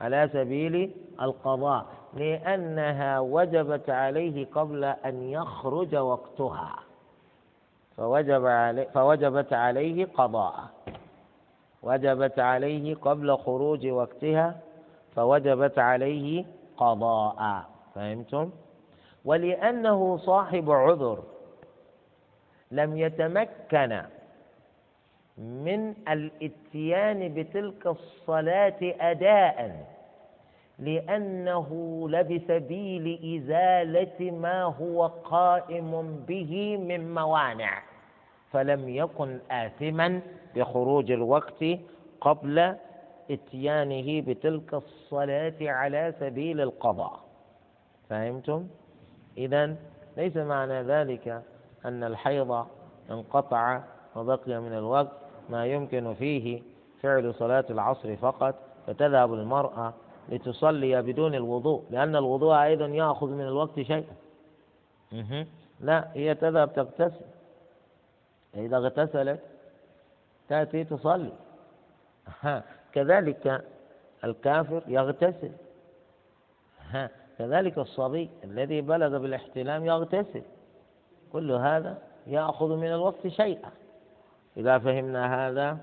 على 0.00 0.28
سبيل 0.32 0.90
القضاء 1.22 1.86
لأنها 2.14 3.20
وجبت 3.20 3.90
عليه 3.90 4.46
قبل 4.54 4.84
أن 4.84 5.22
يخرج 5.22 5.96
وقتها. 5.96 6.74
فوجب 7.96 8.46
عليه 8.46 8.84
فوجبت 8.84 9.52
عليه 9.52 10.06
قضاء. 10.14 10.54
وجبت 11.82 12.38
عليه 12.38 12.94
قبل 12.94 13.36
خروج 13.36 13.86
وقتها 13.86 14.60
فوجبت 15.16 15.78
عليه 15.78 16.44
قضاء. 16.76 17.62
فهمتم؟ 17.94 18.50
ولأنه 19.24 20.16
صاحب 20.16 20.70
عذر 20.70 21.22
لم 22.70 22.96
يتمكن 22.96 24.02
من 25.38 25.94
الاتيان 26.08 27.34
بتلك 27.34 27.86
الصلاة 27.86 28.78
أداء 28.82 29.86
لأنه 30.78 31.68
لبسبيل 32.10 33.36
إزالة 33.42 34.30
ما 34.30 34.62
هو 34.62 35.06
قائم 35.06 36.16
به 36.28 36.76
من 36.76 37.14
موانع 37.14 37.82
فلم 38.52 38.88
يكن 38.88 39.38
آثما 39.50 40.20
بخروج 40.56 41.10
الوقت 41.10 41.64
قبل 42.20 42.76
اتيانه 43.30 44.20
بتلك 44.20 44.74
الصلاة 44.74 45.54
على 45.62 46.14
سبيل 46.20 46.60
القضاء 46.60 47.20
فهمتم؟ 48.08 48.66
إذا 49.38 49.76
ليس 50.16 50.36
معنى 50.36 50.82
ذلك 50.82 51.42
أن 51.84 52.04
الحيض 52.04 52.66
انقطع 53.10 53.80
وبقي 54.16 54.60
من 54.60 54.72
الوقت 54.72 55.12
ما 55.48 55.66
يمكن 55.66 56.14
فيه 56.14 56.62
فعل 57.02 57.34
صلاة 57.34 57.64
العصر 57.70 58.16
فقط 58.16 58.54
فتذهب 58.86 59.34
المرأة 59.34 59.94
لتصلي 60.28 61.02
بدون 61.02 61.34
الوضوء 61.34 61.84
لأن 61.90 62.16
الوضوء 62.16 62.54
أيضا 62.54 62.86
يأخذ 62.86 63.30
من 63.30 63.40
الوقت 63.40 63.80
شيئا. 63.80 64.14
لا 65.80 66.08
هي 66.14 66.34
تذهب 66.34 66.72
تغتسل. 66.72 67.24
إذا 68.54 68.76
اغتسلت 68.76 69.40
تأتي 70.48 70.84
تصلي. 70.84 71.32
كذلك 72.92 73.64
الكافر 74.24 74.82
يغتسل. 74.86 75.52
كذلك 77.38 77.78
الصبي 77.78 78.30
الذي 78.44 78.80
بلغ 78.80 79.18
بالاحتلام 79.18 79.84
يغتسل. 79.84 80.42
كل 81.32 81.52
هذا 81.52 81.98
يأخذ 82.26 82.76
من 82.76 82.86
الوقت 82.86 83.26
شيئا. 83.28 83.70
إذا 84.56 84.78
فهمنا 84.78 85.48
هذا 85.48 85.78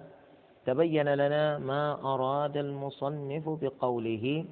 تبين 0.65 1.13
لنا 1.13 1.57
ما 1.57 2.13
أراد 2.13 2.57
المصنف 2.57 3.49
بقوله 3.49 4.45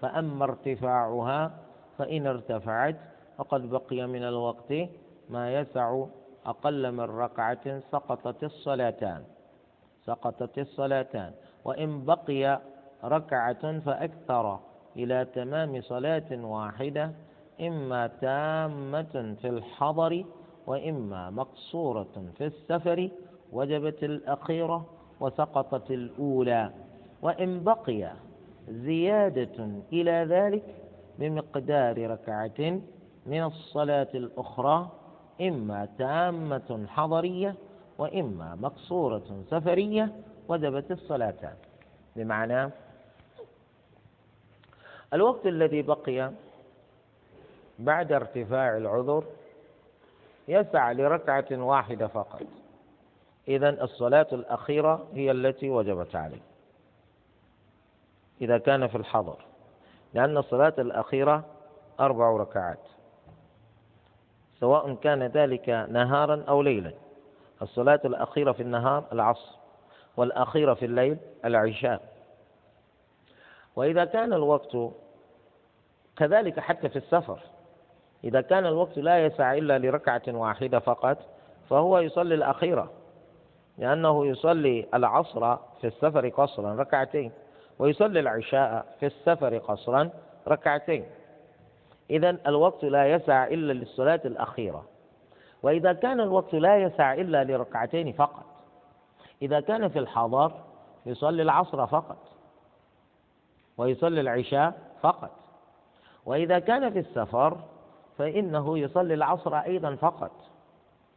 فأما 0.00 0.44
ارتفاعها 0.44 1.50
فإن 1.98 2.26
ارتفعت 2.26 2.96
فقد 3.38 3.70
بقي 3.70 4.06
من 4.06 4.24
الوقت 4.24 4.72
ما 5.30 5.54
يسع 5.54 6.04
أقل 6.46 6.92
من 6.92 7.00
ركعة 7.00 7.80
سقطت 7.80 8.44
الصلاتان. 8.44 9.24
سقطت 10.04 10.58
الصلاتان. 10.58 11.32
وإن 11.64 12.04
بقي 12.04 12.60
ركعة 13.04 13.78
فأكثر. 13.78 14.58
إلى 14.96 15.24
تمام 15.34 15.80
صلاة 15.80 16.30
واحدة 16.32 17.10
إما 17.60 18.06
تامة 18.06 19.34
في 19.42 19.48
الحضر 19.48 20.24
وإما 20.66 21.30
مقصورة 21.30 22.24
في 22.38 22.46
السفر 22.46 23.08
وجبت 23.52 24.04
الأخيرة 24.04 24.86
وسقطت 25.20 25.90
الأولى. 25.90 26.70
وإن 27.22 27.64
بقي 27.64 28.12
زيادة 28.68 29.68
إلى 29.92 30.26
ذلك 30.28 30.62
بمقدار 31.18 32.10
ركعة 32.10 32.80
من 33.26 33.42
الصلاة 33.42 34.08
الأخرى 34.14 34.90
إما 35.40 35.88
تامة 35.98 36.86
حضرية 36.88 37.54
وإما 37.98 38.54
مقصورة 38.54 39.42
سفرية 39.50 40.12
وجبت 40.48 40.90
الصلاتان 40.90 41.54
بمعنى 42.16 42.70
الوقت 45.14 45.46
الذي 45.46 45.82
بقي 45.82 46.30
بعد 47.78 48.12
ارتفاع 48.12 48.76
العذر 48.76 49.24
يسع 50.48 50.92
لركعة 50.92 51.46
واحدة 51.50 52.06
فقط. 52.06 52.42
إذا 53.48 53.84
الصلاة 53.84 54.26
الأخيرة 54.32 55.06
هي 55.14 55.30
التي 55.30 55.70
وجبت 55.70 56.16
عليه. 56.16 56.40
إذا 58.40 58.58
كان 58.58 58.86
في 58.86 58.96
الحضر 58.96 59.36
لأن 60.14 60.36
الصلاة 60.36 60.74
الأخيرة 60.78 61.44
أربع 62.00 62.30
ركعات. 62.30 62.78
سواء 64.60 64.94
كان 64.94 65.22
ذلك 65.22 65.68
نهارا 65.68 66.44
أو 66.48 66.62
ليلا. 66.62 66.92
الصلاة 67.62 68.00
الأخيرة 68.04 68.52
في 68.52 68.62
النهار 68.62 69.04
العصر 69.12 69.56
والأخيرة 70.16 70.74
في 70.74 70.84
الليل 70.84 71.16
العشاء. 71.44 72.15
وإذا 73.76 74.04
كان 74.04 74.32
الوقت 74.32 74.76
كذلك 76.16 76.60
حتى 76.60 76.88
في 76.88 76.96
السفر 76.96 77.40
إذا 78.24 78.40
كان 78.40 78.66
الوقت 78.66 78.98
لا 78.98 79.26
يسع 79.26 79.54
إلا 79.54 79.78
لركعة 79.78 80.22
واحدة 80.28 80.78
فقط 80.78 81.18
فهو 81.70 81.98
يصلي 81.98 82.34
الأخيرة 82.34 82.90
لأنه 83.78 84.26
يصلي 84.26 84.86
العصر 84.94 85.56
في 85.56 85.86
السفر 85.86 86.28
قصرا 86.28 86.74
ركعتين 86.74 87.32
ويصلي 87.78 88.20
العشاء 88.20 88.86
في 89.00 89.06
السفر 89.06 89.58
قصرا 89.58 90.10
ركعتين. 90.48 91.04
إذا 92.10 92.38
الوقت 92.46 92.84
لا 92.84 93.06
يسع 93.12 93.46
إلا 93.46 93.72
للصلاة 93.72 94.20
الأخيرة. 94.24 94.84
وإذا 95.62 95.92
كان 95.92 96.20
الوقت 96.20 96.54
لا 96.54 96.76
يسع 96.78 97.14
إلا 97.14 97.44
لركعتين 97.44 98.12
فقط 98.12 98.44
إذا 99.42 99.60
كان 99.60 99.88
في 99.88 99.98
الحضر 99.98 100.52
يصلي 101.06 101.42
العصر 101.42 101.86
فقط. 101.86 102.35
ويصلي 103.78 104.20
العشاء 104.20 104.78
فقط. 105.00 105.30
وإذا 106.26 106.58
كان 106.58 106.90
في 106.90 106.98
السفر 106.98 107.58
فإنه 108.18 108.78
يصلي 108.78 109.14
العصر 109.14 109.56
أيضا 109.56 109.94
فقط 109.94 110.32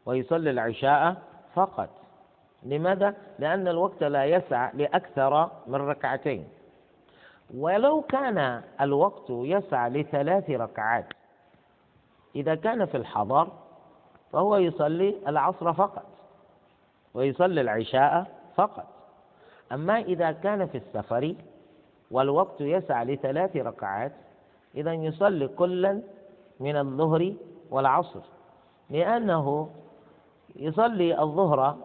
ويصلي 0.05 0.49
العشاء 0.49 1.15
فقط. 1.53 1.89
لماذا؟ 2.63 3.15
لأن 3.39 3.67
الوقت 3.67 4.03
لا 4.03 4.25
يسع 4.25 4.71
لأكثر 4.73 5.51
من 5.67 5.75
ركعتين. 5.75 6.47
ولو 7.53 8.01
كان 8.01 8.61
الوقت 8.81 9.29
يسع 9.29 9.87
لثلاث 9.87 10.49
ركعات 10.49 11.05
إذا 12.35 12.55
كان 12.55 12.85
في 12.85 12.97
الحضر 12.97 13.47
فهو 14.31 14.57
يصلي 14.57 15.15
العصر 15.27 15.73
فقط 15.73 16.05
ويصلي 17.13 17.61
العشاء 17.61 18.27
فقط. 18.55 18.87
أما 19.71 19.99
إذا 19.99 20.31
كان 20.31 20.67
في 20.67 20.77
السفر 20.77 21.35
والوقت 22.11 22.61
يسع 22.61 23.03
لثلاث 23.03 23.55
ركعات. 23.55 24.11
إذا 24.75 24.93
يصلي 24.93 25.47
كلا 25.47 26.01
من 26.59 26.75
الظهر 26.77 27.33
والعصر. 27.71 28.19
لأنه 28.89 29.69
يصلي 30.55 31.21
الظهر 31.21 31.75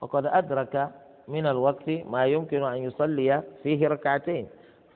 وقد 0.00 0.26
أدرك 0.26 0.90
من 1.28 1.46
الوقت 1.46 1.88
ما 1.88 2.26
يمكن 2.26 2.62
أن 2.62 2.76
يصلي 2.76 3.42
فيه 3.62 3.88
ركعتين. 3.88 4.46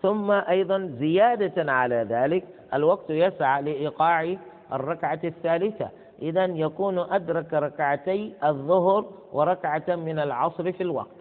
ثم 0.02 0.30
أيضا 0.30 0.86
زيادة 0.98 1.72
على 1.72 2.06
ذلك 2.08 2.44
الوقت 2.74 3.10
يسعى 3.10 3.62
لإيقاع 3.62 4.36
الركعة 4.72 5.20
الثالثة. 5.24 5.90
إذا 6.22 6.44
يكون 6.44 6.98
أدرك 6.98 7.54
ركعتي 7.54 8.34
الظهر 8.44 9.04
وركعة 9.32 9.84
من 9.88 10.18
العصر 10.18 10.72
في 10.72 10.82
الوقت. 10.82 11.17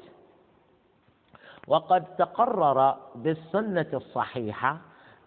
وقد 1.68 2.16
تقرر 2.18 2.96
بالسنة 3.16 3.88
الصحيحة 3.94 4.78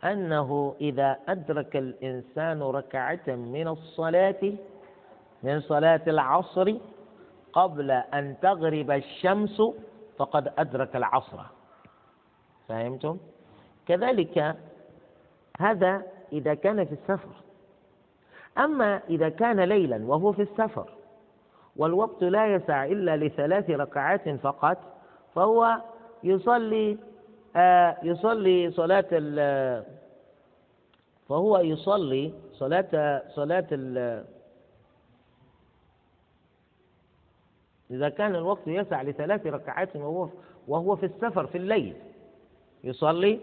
أنه 0.05 0.75
إذا 0.81 1.17
أدرك 1.29 1.77
الإنسان 1.77 2.63
ركعة 2.63 3.27
من 3.29 3.69
الصلاة 3.69 4.53
من 5.43 5.61
صلاة 5.61 6.01
العصر 6.07 6.75
قبل 7.53 7.91
أن 7.91 8.37
تغرب 8.43 8.91
الشمس 8.91 9.63
فقد 10.19 10.53
أدرك 10.59 10.97
العصر 10.97 11.39
فهمتم؟ 12.69 13.19
كذلك 13.87 14.57
هذا 15.61 16.03
إذا 16.33 16.55
كان 16.55 16.85
في 16.85 16.93
السفر 16.93 17.29
أما 18.59 19.01
إذا 19.11 19.29
كان 19.29 19.61
ليلا 19.61 20.05
وهو 20.07 20.33
في 20.33 20.43
السفر 20.43 20.91
والوقت 21.77 22.23
لا 22.23 22.55
يسع 22.55 22.85
إلا 22.85 23.17
لثلاث 23.17 23.71
ركعات 23.71 24.29
فقط 24.29 24.79
فهو 25.35 25.81
يصلي 26.25 26.99
آه 27.57 27.97
يصلي 28.03 28.71
صلاة 28.71 29.11
فهو 31.29 31.59
يصلي 31.59 32.33
صلاة 32.53 33.23
صلاة 33.35 33.67
إذا 37.91 38.09
كان 38.09 38.35
الوقت 38.35 38.67
يسع 38.67 39.03
لثلاث 39.03 39.47
ركعات 39.47 39.97
وهو 39.97 40.29
وهو 40.69 40.97
في 40.97 41.07
السفر 41.07 41.47
في 41.47 41.59
الليل 41.59 41.97
يصلي 42.85 43.41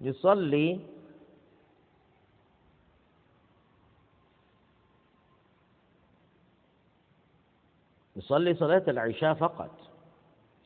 يصلي 0.00 0.80
يصلي 8.16 8.54
صلاة 8.54 8.84
العشاء 8.88 9.34
فقط. 9.34 9.89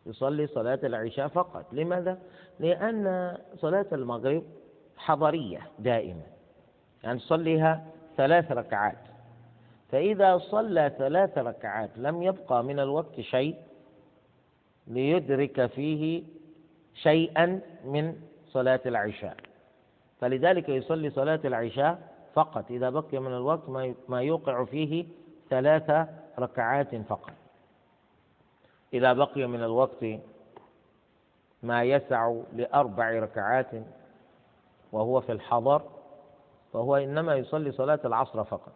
يصلي 0.06 0.46
صلاة 0.46 0.78
العشاء 0.84 1.28
فقط. 1.28 1.66
لماذا؟ 1.72 2.18
لأن 2.60 3.36
صلاة 3.56 3.86
المغرب 3.92 4.42
حضرية 4.96 5.60
دائما. 5.78 6.22
يعني 7.04 7.18
تصليها 7.18 7.86
ثلاث 8.16 8.52
ركعات. 8.52 8.98
فإذا 9.90 10.38
صلى 10.38 10.92
ثلاث 10.98 11.38
ركعات 11.38 11.90
لم 11.96 12.22
يبقى 12.22 12.64
من 12.64 12.80
الوقت 12.80 13.20
شيء 13.20 13.56
ليدرك 14.86 15.66
فيه 15.66 16.22
شيئا 16.94 17.60
من 17.84 18.16
صلاة 18.46 18.80
العشاء. 18.86 19.36
فلذلك 20.20 20.68
يصلي 20.68 21.10
صلاة 21.10 21.40
العشاء 21.44 21.98
فقط. 22.34 22.70
إذا 22.70 22.90
بقي 22.90 23.18
من 23.18 23.32
الوقت 23.32 23.68
ما 24.08 24.22
يوقع 24.22 24.64
فيه 24.64 25.06
ثلاث 25.50 26.08
ركعات 26.38 26.96
فقط. 26.96 27.32
إذا 28.94 29.12
بقي 29.12 29.46
من 29.46 29.62
الوقت 29.62 30.04
ما 31.62 31.84
يسع 31.84 32.34
لأربع 32.52 33.10
ركعات 33.10 33.70
وهو 34.92 35.20
في 35.20 35.32
الحضر 35.32 35.82
فهو 36.72 36.96
إنما 36.96 37.34
يصلي 37.34 37.72
صلاة 37.72 38.00
العصر 38.04 38.44
فقط 38.44 38.72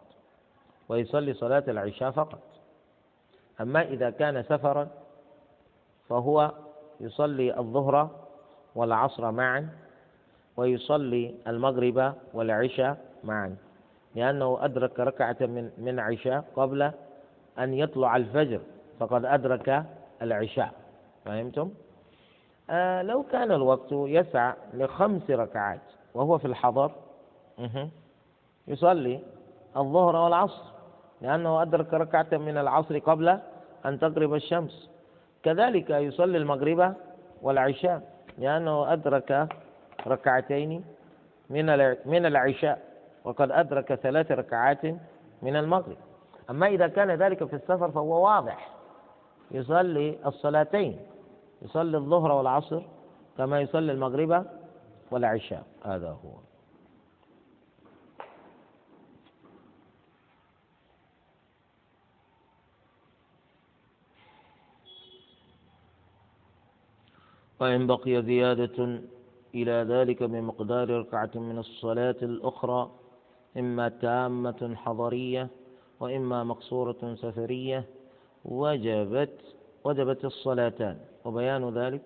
ويصلي 0.89 1.33
صلاة 1.33 1.63
العشاء 1.67 2.11
فقط. 2.11 2.39
أما 3.61 3.81
إذا 3.81 4.09
كان 4.09 4.43
سفرا 4.43 4.87
فهو 6.09 6.51
يصلي 6.99 7.59
الظهر 7.59 8.09
والعصر 8.75 9.31
معا 9.31 9.69
ويصلي 10.57 11.35
المغرب 11.47 12.13
والعشاء 12.33 12.97
معا 13.23 13.55
لأنه 14.15 14.57
أدرك 14.61 14.99
ركعة 14.99 15.37
من 15.41 15.71
من 15.77 15.99
عشاء 15.99 16.45
قبل 16.55 16.91
أن 17.59 17.73
يطلع 17.73 18.15
الفجر 18.15 18.61
فقد 18.99 19.25
أدرك 19.25 19.85
العشاء. 20.21 20.71
فهمتم؟ 21.25 21.71
آه 22.69 23.01
لو 23.01 23.23
كان 23.23 23.51
الوقت 23.51 23.91
يسع 23.91 24.53
لخمس 24.73 25.29
ركعات 25.29 25.81
وهو 26.13 26.37
في 26.37 26.45
الحضر 26.45 26.91
يصلي 28.67 29.19
الظهر 29.77 30.15
والعصر 30.15 30.63
لأنه 31.21 31.61
أدرك 31.61 31.93
ركعة 31.93 32.27
من 32.31 32.57
العصر 32.57 32.99
قبل 32.99 33.39
أن 33.85 33.99
تغرب 33.99 34.33
الشمس. 34.33 34.89
كذلك 35.43 35.89
يصلي 35.89 36.37
المغرب 36.37 36.95
والعشاء 37.41 38.01
لأنه 38.37 38.93
أدرك 38.93 39.47
ركعتين 40.07 40.83
من 41.49 41.65
من 42.05 42.25
العشاء 42.25 42.81
وقد 43.23 43.51
أدرك 43.51 43.95
ثلاث 43.95 44.31
ركعات 44.31 44.85
من 45.41 45.55
المغرب. 45.55 45.97
أما 46.49 46.67
إذا 46.67 46.87
كان 46.87 47.11
ذلك 47.11 47.43
في 47.43 47.55
السفر 47.55 47.91
فهو 47.91 48.25
واضح. 48.25 48.69
يصلي 49.51 50.27
الصلاتين 50.27 50.99
يصلي 51.61 51.97
الظهر 51.97 52.31
والعصر 52.31 52.81
كما 53.37 53.61
يصلي 53.61 53.91
المغرب 53.91 54.45
والعشاء 55.11 55.63
هذا 55.85 56.09
هو. 56.09 56.31
وإن 67.59 67.87
بقي 67.87 68.23
زيادة 68.23 69.01
إلى 69.55 69.71
ذلك 69.71 70.23
بمقدار 70.23 70.89
ركعة 70.99 71.31
من 71.35 71.57
الصلاة 71.57 72.15
الأخرى 72.21 72.91
إما 73.57 73.89
تامة 73.89 74.75
حضرية 74.75 75.47
وإما 75.99 76.43
مقصورة 76.43 77.15
سفرية 77.15 77.85
وجبت 78.45 79.55
وجبت 79.83 80.25
الصلاتان 80.25 80.97
وبيان 81.25 81.69
ذلك؟ 81.69 82.01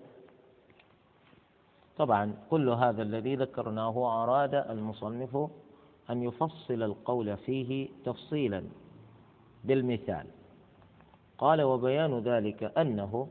طبعا 1.96 2.34
كل 2.50 2.68
هذا 2.68 3.02
الذي 3.02 3.36
ذكرناه 3.36 4.22
أراد 4.22 4.54
المصنف 4.54 5.36
أن 6.10 6.22
يفصل 6.22 6.82
القول 6.82 7.36
فيه 7.36 7.88
تفصيلا 8.04 8.64
بالمثال. 9.64 10.26
قال 11.38 11.62
وبيان 11.62 12.18
ذلك 12.18 12.78
أنه 12.78 13.28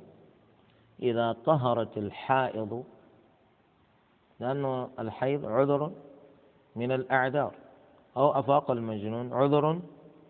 إذا 1.02 1.32
طهرت 1.46 1.98
الحائض 1.98 2.84
لأن 4.40 4.88
الحيض 5.00 5.46
عذر 5.46 5.92
من 6.76 6.92
الأعذار 6.92 7.54
أو 8.18 8.40
أفاق 8.40 8.72
المجنون 8.72 9.34
عذر 9.34 9.80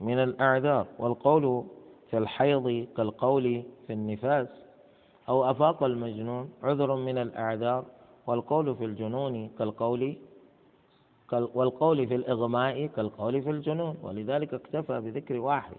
من 0.01 0.19
الأعذار 0.19 0.87
والقول 0.99 1.65
في 2.13 2.19
الحيض 2.19 2.87
كالقول 2.97 3.63
في 3.87 3.93
النفاس 3.93 4.47
أو 5.29 5.51
أفاق 5.51 5.83
المجنون 5.83 6.49
عذر 6.63 6.95
من 6.95 7.17
الأعذار 7.17 7.85
والقول 8.27 8.75
في 8.75 8.85
الجنون 8.85 9.49
كالقول 9.59 10.15
والقول 11.31 12.07
في 12.07 12.15
الإغماء 12.15 12.85
كالقول 12.85 13.41
في 13.41 13.49
الجنون 13.49 13.97
ولذلك 14.03 14.53
اكتفى 14.53 15.01
بذكر 15.01 15.37
واحد. 15.39 15.75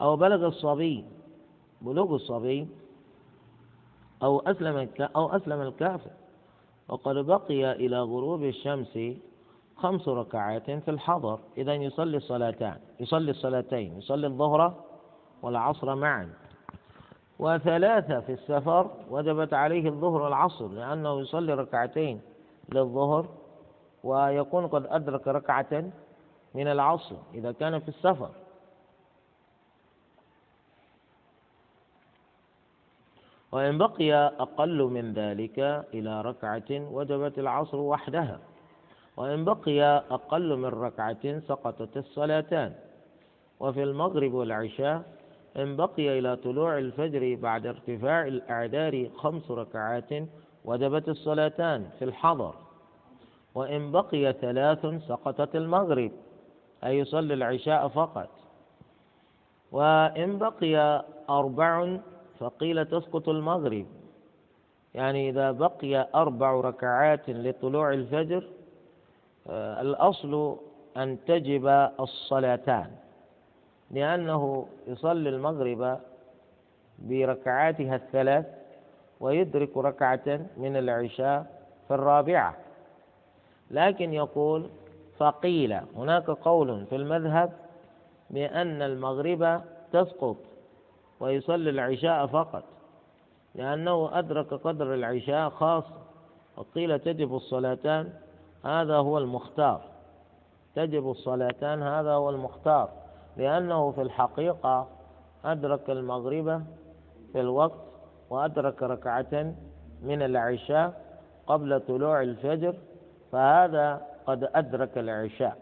أو 0.00 0.16
بلغ 0.16 0.46
الصبي 0.46 1.04
بلوغ 1.82 2.14
الصبي 2.14 2.68
أو 4.22 4.38
أسلم 4.40 4.88
أو 5.16 5.26
أسلم 5.36 5.60
الكافر 5.60 6.10
وقد 6.88 7.14
بقي 7.16 7.72
إلى 7.72 8.00
غروب 8.00 8.42
الشمس 8.44 8.98
خمس 9.76 10.08
ركعات 10.08 10.70
في 10.70 10.90
الحضر 10.90 11.38
إذا 11.58 11.74
يصلي 11.74 12.16
الصلاتان 12.16 12.76
يصلي 13.00 13.30
الصلاتين 13.30 13.98
يصلي 13.98 14.26
الظهر 14.26 14.87
والعصر 15.42 15.94
معا. 15.94 16.30
وثلاثة 17.38 18.20
في 18.20 18.32
السفر 18.32 18.90
وجبت 19.10 19.54
عليه 19.54 19.88
الظهر 19.88 20.22
والعصر 20.22 20.68
لأنه 20.68 21.20
يصلي 21.20 21.54
ركعتين 21.54 22.20
للظهر 22.68 23.26
ويكون 24.04 24.66
قد 24.66 24.86
أدرك 24.86 25.28
ركعة 25.28 25.90
من 26.54 26.68
العصر 26.68 27.16
إذا 27.34 27.52
كان 27.52 27.78
في 27.78 27.88
السفر. 27.88 28.30
وإن 33.52 33.78
بقي 33.78 34.14
أقل 34.14 34.82
من 34.82 35.12
ذلك 35.12 35.58
إلى 35.94 36.20
ركعة 36.20 36.70
وجبت 36.70 37.38
العصر 37.38 37.76
وحدها. 37.76 38.38
وإن 39.16 39.44
بقي 39.44 39.82
أقل 40.10 40.56
من 40.56 40.68
ركعة 40.68 41.40
سقطت 41.40 41.96
الصلاتان. 41.96 42.74
وفي 43.60 43.82
المغرب 43.82 44.34
والعشاء 44.34 45.17
إن 45.56 45.76
بقي 45.76 46.18
إلى 46.18 46.36
طلوع 46.36 46.78
الفجر 46.78 47.38
بعد 47.42 47.66
ارتفاع 47.66 48.26
الأعذار 48.26 49.08
خمس 49.16 49.50
ركعات 49.50 50.10
وجبت 50.64 51.08
الصلاتان 51.08 51.86
في 51.98 52.04
الحضر. 52.04 52.54
وإن 53.54 53.92
بقي 53.92 54.32
ثلاث 54.32 54.86
سقطت 55.08 55.56
المغرب 55.56 56.12
أي 56.84 56.98
يصلي 56.98 57.34
العشاء 57.34 57.88
فقط. 57.88 58.28
وإن 59.72 60.38
بقي 60.38 61.04
أربع 61.30 61.98
فقيل 62.38 62.84
تسقط 62.84 63.28
المغرب. 63.28 63.86
يعني 64.94 65.28
إذا 65.30 65.50
بقي 65.50 66.08
أربع 66.14 66.52
ركعات 66.52 67.30
لطلوع 67.30 67.92
الفجر 67.92 68.44
آه، 69.46 69.80
الأصل 69.80 70.56
أن 70.96 71.18
تجب 71.26 71.66
الصلاتان. 72.00 72.90
لأنه 73.90 74.66
يصلي 74.86 75.28
المغرب 75.28 75.98
بركعاتها 76.98 77.96
الثلاث 77.96 78.46
ويدرك 79.20 79.76
ركعة 79.76 80.40
من 80.56 80.76
العشاء 80.76 81.46
في 81.88 81.94
الرابعة. 81.94 82.56
لكن 83.70 84.12
يقول 84.12 84.68
فقيل 85.18 85.72
هناك 85.96 86.30
قول 86.30 86.86
في 86.86 86.96
المذهب 86.96 87.52
بأن 88.30 88.82
المغرب 88.82 89.62
تسقط 89.92 90.36
ويصلي 91.20 91.70
العشاء 91.70 92.26
فقط 92.26 92.64
لأنه 93.54 94.18
أدرك 94.18 94.54
قدر 94.54 94.94
العشاء 94.94 95.50
خاصة 95.50 95.94
وقيل 96.56 96.98
تجب 96.98 97.34
الصلاتان 97.34 98.12
هذا 98.64 98.96
هو 98.96 99.18
المختار. 99.18 99.80
تجب 100.74 101.10
الصلاتان 101.10 101.82
هذا 101.82 102.12
هو 102.12 102.30
المختار. 102.30 102.90
لأنه 103.38 103.90
في 103.90 104.02
الحقيقة 104.02 104.88
أدرك 105.44 105.90
المغرب 105.90 106.62
في 107.32 107.40
الوقت 107.40 107.80
وأدرك 108.30 108.82
ركعة 108.82 109.54
من 110.02 110.22
العشاء 110.22 111.18
قبل 111.46 111.80
طلوع 111.80 112.22
الفجر 112.22 112.74
فهذا 113.32 114.06
قد 114.26 114.50
أدرك 114.54 114.98
العشاء. 114.98 115.56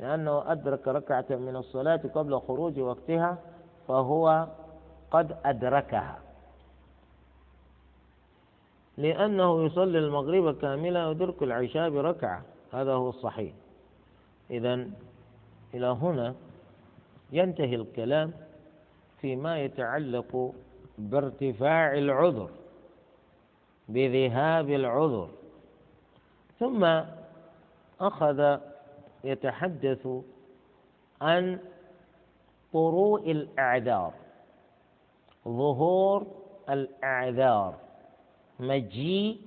لأنه 0.00 0.52
أدرك 0.52 0.88
ركعة 0.88 1.24
من 1.30 1.56
الصلاة 1.56 2.00
قبل 2.14 2.40
خروج 2.40 2.78
وقتها 2.78 3.38
فهو 3.88 4.46
قد 5.10 5.36
أدركها. 5.44 6.18
لأنه 8.96 9.64
يصلي 9.64 9.98
المغرب 9.98 10.58
كاملا 10.58 11.06
ويدرك 11.06 11.42
العشاء 11.42 11.90
بركعة 11.90 12.42
هذا 12.72 12.92
هو 12.92 13.08
الصحيح. 13.08 13.52
إذا 14.50 14.86
إلى 15.74 15.86
هنا 15.86 16.34
ينتهي 17.32 17.74
الكلام 17.74 18.32
فيما 19.20 19.58
يتعلق 19.58 20.54
بارتفاع 20.98 21.92
العذر 21.92 22.50
بذهاب 23.88 24.70
العذر. 24.70 25.28
ثم 26.58 27.02
أخذ 28.00 28.58
يتحدث 29.24 30.08
عن 31.20 31.58
طروء 32.72 33.30
الأعذار 33.30 34.12
ظهور 35.48 36.26
الأعذار 36.70 37.74
مجيء 38.60 39.40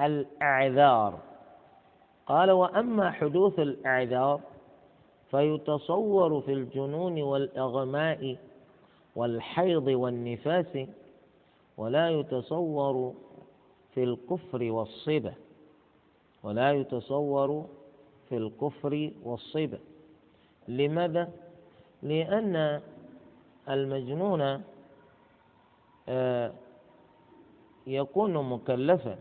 الأعذار. 0.00 1.18
قال 2.26 2.50
وأما 2.50 3.10
حدوث 3.10 3.58
الأعذار 3.58 4.40
فيتصور 5.30 6.40
في 6.40 6.52
الجنون 6.52 7.22
والإغماء 7.22 8.36
والحيض 9.16 9.86
والنفاس 9.86 10.78
ولا 11.76 12.10
يتصور 12.10 13.14
في 13.94 14.04
الكفر 14.04 14.62
والصبا 14.72 15.34
ولا 16.42 16.72
يتصور 16.72 17.66
في 18.28 18.36
الكفر 18.36 19.10
والصبا 19.24 19.78
لماذا؟ 20.68 21.32
لأن 22.02 22.80
المجنون 23.68 24.62
آه، 26.08 26.52
يكون 27.86 28.32
مكلفا 28.50 29.18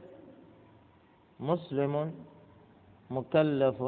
مسلم 1.40 2.14
مكلف 3.12 3.84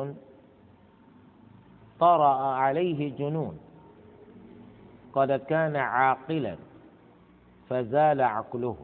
طرأ 2.02 2.36
عليه 2.36 3.18
جنون. 3.18 3.60
قد 5.14 5.32
كان 5.32 5.76
عاقلا 5.76 6.56
فزال 7.70 8.22
عقله. 8.22 8.78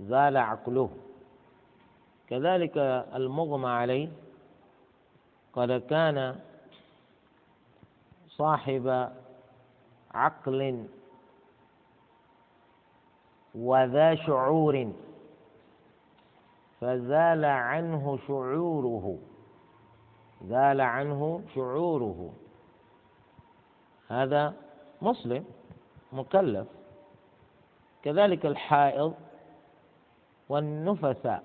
زال 0.00 0.36
عقله. 0.36 0.90
كذلك 2.28 2.76
المغمى 3.14 3.68
عليه. 3.68 4.08
قد 5.52 5.72
كان 5.72 6.38
صاحب 8.28 9.12
عقل 10.14 10.86
وذا 13.54 14.14
شعور 14.14 14.92
فزال 16.80 17.44
عنه 17.44 18.18
شعوره. 18.28 19.31
زال 20.48 20.80
عنه 20.80 21.42
شعوره. 21.54 22.32
هذا 24.08 24.54
مسلم 25.02 25.44
مكلف. 26.12 26.68
كذلك 28.02 28.46
الحائض 28.46 29.14
والنفساء 30.48 31.42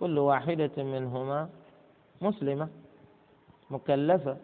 كل 0.00 0.18
واحدة 0.18 0.82
منهما 0.82 1.48
مسلمة 2.20 2.68
مكلفة 3.70 4.36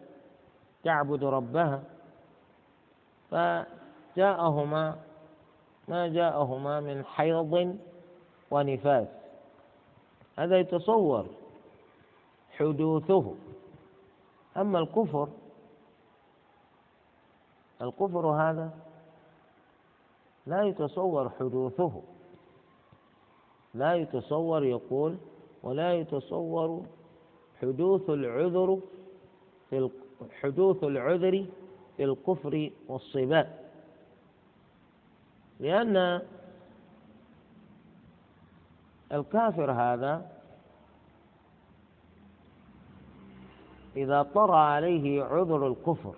تعبد 0.83 1.23
ربها. 1.23 1.83
فجاءهما 3.31 4.95
ما 5.87 6.07
جاءهما 6.07 6.79
من 6.79 7.05
حيض 7.05 7.77
ونفاس. 8.51 9.07
هذا 10.37 10.59
يتصور 10.59 11.38
حدوثه. 12.59 13.35
أما 14.57 14.79
الكفر 14.79 15.29
الكفر 17.81 18.27
هذا 18.27 18.71
لا 20.47 20.63
يتصور 20.63 21.29
حدوثه. 21.29 22.01
لا 23.73 23.95
يتصور 23.95 24.63
يقول 24.63 25.17
ولا 25.63 25.93
يتصور 25.93 26.85
حدوث 27.61 28.09
العذر 28.09 28.79
في 29.69 29.89
حدوث 30.41 30.83
العذر 30.83 31.45
في 31.97 32.03
الكفر 32.03 32.71
والصبات 32.87 33.49
لأن 35.59 36.21
الكافر 39.11 39.71
هذا 39.71 40.38
إذا 44.03 44.23
طرأ 44.23 44.57
عليه 44.57 45.23
عذر 45.23 45.67
الكفر 45.67 46.15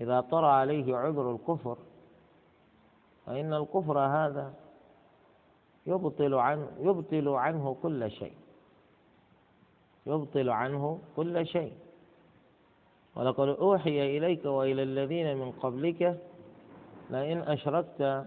إذا 0.00 0.20
طرأ 0.20 0.46
عليه 0.48 0.96
عذر 0.96 1.30
الكفر 1.32 1.76
فإن 3.26 3.54
الكفر 3.54 3.98
هذا 3.98 4.54
يبطل 5.86 6.34
عنه 6.34 6.68
يبطل 6.80 7.28
عنه 7.28 7.76
كل 7.82 8.10
شيء 8.10 8.34
يبطل 10.06 10.48
عنه 10.48 10.98
كل 11.16 11.46
شيء. 11.46 11.72
ولقد 13.16 13.48
أوحي 13.48 14.16
إليك 14.18 14.44
وإلى 14.44 14.82
الذين 14.82 15.36
من 15.36 15.52
قبلك 15.52 16.20
لئن 17.10 17.38
أشركت 17.38 18.26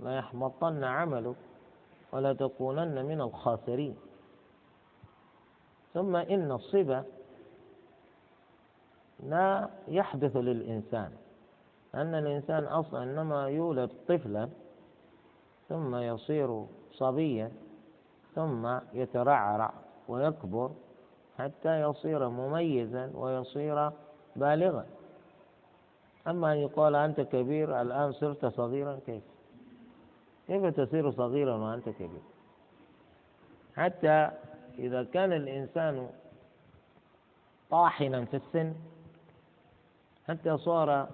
ليحبطن 0.00 0.84
عملك 0.84 1.36
ولتكونن 2.12 3.04
من 3.06 3.20
الخاسرين. 3.20 3.96
ثم 5.94 6.16
إن 6.16 6.52
الصبا 6.52 7.04
لا 9.22 9.68
يحدث 9.88 10.36
للإنسان 10.36 11.10
أن 11.94 12.14
الإنسان 12.14 12.64
أصلا 12.64 13.02
إنما 13.02 13.48
يولد 13.48 13.90
طفلا 14.08 14.48
ثم 15.68 15.96
يصير 15.96 16.64
صبيا 16.92 17.52
ثم 18.34 18.78
يترعرع 18.92 19.72
ويكبر 20.08 20.70
حتى 21.38 21.80
يصير 21.80 22.28
مميزا 22.28 23.10
ويصير 23.14 23.90
بالغا. 24.36 24.86
أما 26.26 26.52
أن 26.52 26.58
يقال 26.58 26.94
أنت 26.94 27.20
كبير 27.20 27.80
الآن 27.82 28.12
صرت 28.12 28.46
صغيرا 28.46 28.98
كيف؟ 29.06 29.22
كيف 30.46 30.64
تصير 30.80 31.10
صغيرا 31.10 31.54
وأنت 31.56 31.88
كبير؟ 31.88 32.22
حتى 33.76 34.30
إذا 34.78 35.04
كان 35.04 35.32
الإنسان 35.32 36.10
طاحنا 37.70 38.24
في 38.24 38.36
السن 38.36 38.74
حتى 40.28 40.58
صار 40.58 41.08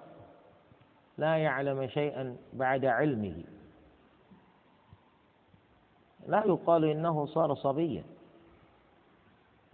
لا 1.17 1.37
يعلم 1.37 1.87
شيئا 1.87 2.37
بعد 2.53 2.85
علمه. 2.85 3.43
لا 6.27 6.43
يقال 6.45 6.85
إنه 6.85 7.25
صار 7.25 7.55
صبيا. 7.55 8.03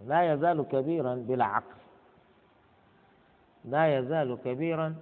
لا 0.00 0.32
يزال 0.32 0.62
كبيرا 0.62 1.14
بلا 1.14 1.44
عقل 1.44 1.76
لا 3.64 3.98
يزال 3.98 4.38
كبيرا 4.44 4.96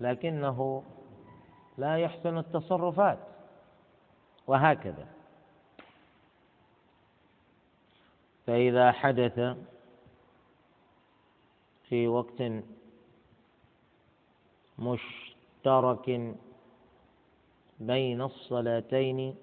لكنه 0.00 0.82
لا 1.78 1.98
يحسن 1.98 2.38
التصرفات. 2.38 3.18
وهكذا. 4.46 5.11
فإذا 8.46 8.92
حدث 8.92 9.56
في 11.88 12.08
وقت 12.08 12.42
مشترك 14.78 16.36
بين 17.80 18.22
الصلاتين 18.22 19.36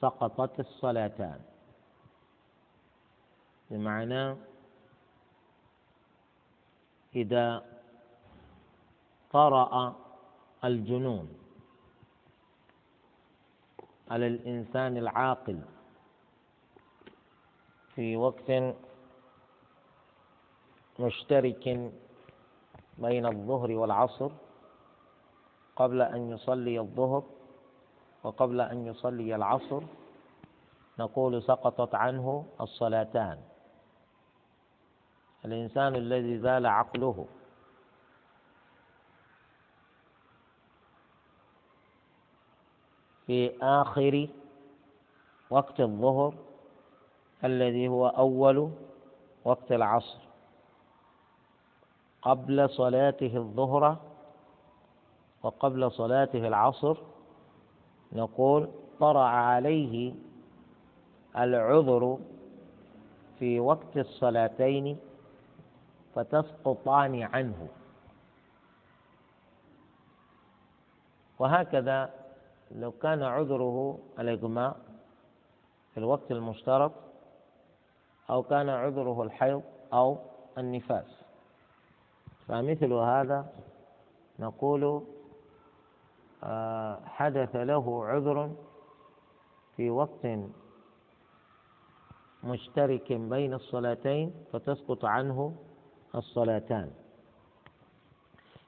سقطت 0.00 0.60
الصلاتان. 0.60 1.40
بمعنى 3.70 4.36
إذا 7.16 7.64
طرأ 9.32 9.96
الجنون 10.64 11.28
على 14.10 14.26
الإنسان 14.26 14.96
العاقل 14.96 15.60
في 17.94 18.16
وقت 18.16 18.74
مشترك 21.00 21.90
بين 22.98 23.26
الظهر 23.26 23.70
والعصر 23.72 24.30
قبل 25.76 26.02
أن 26.02 26.30
يصلي 26.30 26.80
الظهر 26.80 27.22
وقبل 28.22 28.60
أن 28.60 28.86
يصلي 28.86 29.34
العصر 29.34 29.82
نقول 30.98 31.42
سقطت 31.42 31.94
عنه 31.94 32.46
الصلاتان. 32.60 33.38
الإنسان 35.44 35.94
الذي 35.96 36.38
زال 36.38 36.66
عقله 36.66 37.26
في 43.26 43.58
آخر 43.62 44.28
وقت 45.50 45.80
الظهر 45.80 46.34
الذي 47.44 47.88
هو 47.88 48.08
أول 48.08 48.70
وقت 49.44 49.72
العصر. 49.72 50.18
قبل 52.22 52.70
صلاته 52.70 53.36
الظهر 53.36 53.96
وقبل 55.42 55.90
صلاته 55.92 56.48
العصر 56.48 56.96
نقول 58.12 58.68
طرأ 59.00 59.24
عليه 59.24 60.14
العذر 61.36 62.18
في 63.38 63.60
وقت 63.60 63.96
الصلاتين 63.96 64.98
فتسقطان 66.14 67.22
عنه. 67.22 67.68
وهكذا 71.38 72.10
لو 72.70 72.90
كان 72.92 73.22
عذره 73.22 73.98
الإغماء 74.18 74.76
في 75.94 76.00
الوقت 76.00 76.30
المشترك 76.30 76.92
أو 78.30 78.42
كان 78.42 78.68
عذره 78.68 79.22
الحيض 79.22 79.62
أو 79.92 80.18
النفاس. 80.58 81.22
فمثل 82.48 82.92
هذا 82.92 83.52
نقول 84.38 85.02
آه، 86.44 87.00
حدث 87.06 87.56
له 87.56 88.06
عذر 88.06 88.50
في 89.76 89.90
وقت 89.90 90.26
مشترك 92.44 93.12
بين 93.12 93.54
الصلاتين 93.54 94.34
فتسقط 94.52 95.04
عنه 95.04 95.54
الصلاتان. 96.14 96.90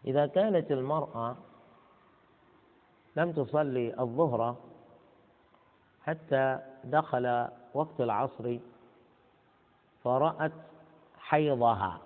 إذا 0.04 0.26
كانت 0.26 0.70
المرأة 0.70 1.36
لم 3.16 3.32
تصلي 3.32 4.00
الظهر 4.00 4.56
حتى 6.02 6.58
دخل 6.84 7.48
وقت 7.74 8.00
العصر 8.00 8.58
فرأت 10.04 10.52
حيضها. 11.18 12.00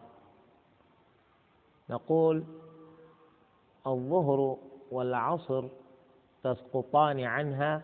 نقول 1.91 2.45
الظهر 3.87 4.57
والعصر 4.91 5.65
تسقطان 6.43 7.21
عنها 7.21 7.83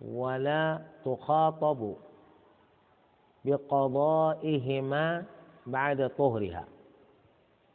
ولا 0.00 0.82
تخاطب 1.04 1.94
بقضائهما 3.44 5.24
بعد 5.66 6.10
طهرها. 6.18 6.64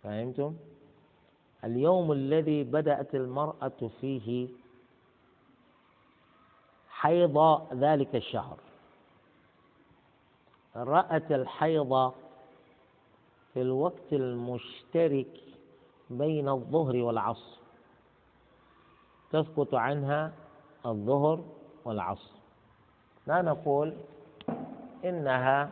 فهمتم؟ 0.03 0.55
اليوم 1.63 2.11
الذي 2.11 2.63
بدأت 2.63 3.15
المرأة 3.15 3.89
فيه 4.01 4.49
حيض 6.89 7.37
ذلك 7.73 8.15
الشهر. 8.15 8.70
رأت 10.75 11.31
الحيض 11.31 12.13
في 13.53 13.61
الوقت 13.61 14.13
المشترك 14.13 15.39
بين 16.09 16.49
الظهر 16.49 16.95
والعصر. 16.95 17.59
تسقط 19.31 19.75
عنها 19.75 20.33
الظهر 20.85 21.43
والعصر. 21.85 22.31
لا 23.27 23.41
نقول 23.41 23.93
إنها 25.05 25.69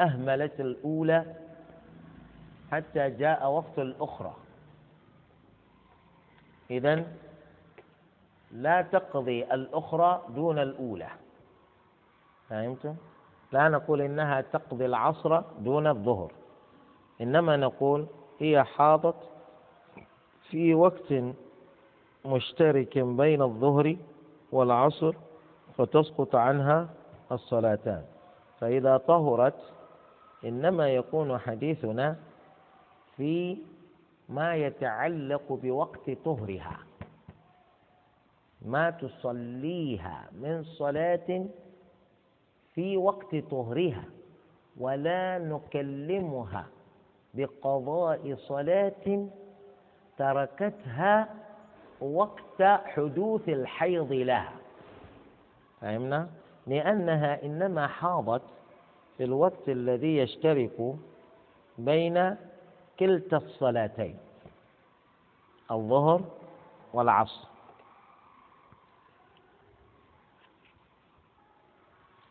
أهملت 0.00 0.60
الأولى 0.60 1.34
حتى 2.70 3.10
جاء 3.10 3.50
وقت 3.50 3.78
الأخرى. 3.78 4.34
إذن 6.70 7.16
لا 8.52 8.82
تقضي 8.82 9.44
الأخرى 9.44 10.22
دون 10.28 10.58
الأولى. 10.58 11.08
فهمتم؟ 12.48 12.96
لا 13.52 13.68
نقول 13.68 14.00
إنها 14.00 14.40
تقضي 14.40 14.86
العصر 14.86 15.40
دون 15.40 15.86
الظهر 15.86 16.32
إنما 17.20 17.56
نقول 17.56 18.06
هي 18.38 18.64
حاضت 18.64 19.16
في 20.50 20.74
وقت 20.74 21.14
مشترك 22.24 22.98
بين 22.98 23.42
الظهر 23.42 23.96
والعصر 24.52 25.14
فتسقط 25.78 26.36
عنها 26.36 26.88
الصلاتان. 27.32 28.04
فإذا 28.60 28.96
طهرت 28.96 29.72
إنما 30.44 30.88
يكون 30.88 31.38
حديثنا 31.38 32.16
في 33.16 33.58
ما 34.28 34.54
يتعلق 34.54 35.52
بوقت 35.52 36.10
طهرها 36.24 36.78
ما 38.62 38.90
تصليها 38.90 40.28
من 40.32 40.64
صلاة 40.64 41.46
في 42.76 42.96
وقت 42.96 43.34
طهرها 43.50 44.04
ولا 44.80 45.38
نكلمها 45.38 46.66
بقضاء 47.34 48.34
صلاة 48.38 49.26
تركتها 50.18 51.28
وقت 52.00 52.62
حدوث 52.62 53.48
الحيض 53.48 54.12
لها 54.12 54.52
فهمنا؟ 55.80 56.28
لأنها 56.66 57.42
إنما 57.44 57.86
حاضت 57.86 58.42
في 59.16 59.24
الوقت 59.24 59.68
الذي 59.68 60.16
يشترك 60.16 60.94
بين 61.78 62.36
كلتا 62.98 63.36
الصلاتين 63.36 64.16
الظهر 65.70 66.20
والعصر 66.92 67.48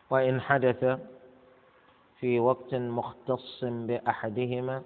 وإن 0.10 0.42
حدث 0.42 1.00
في 2.20 2.40
وقت 2.40 2.76
مختص 2.76 3.64
بأحدهما 3.64 4.82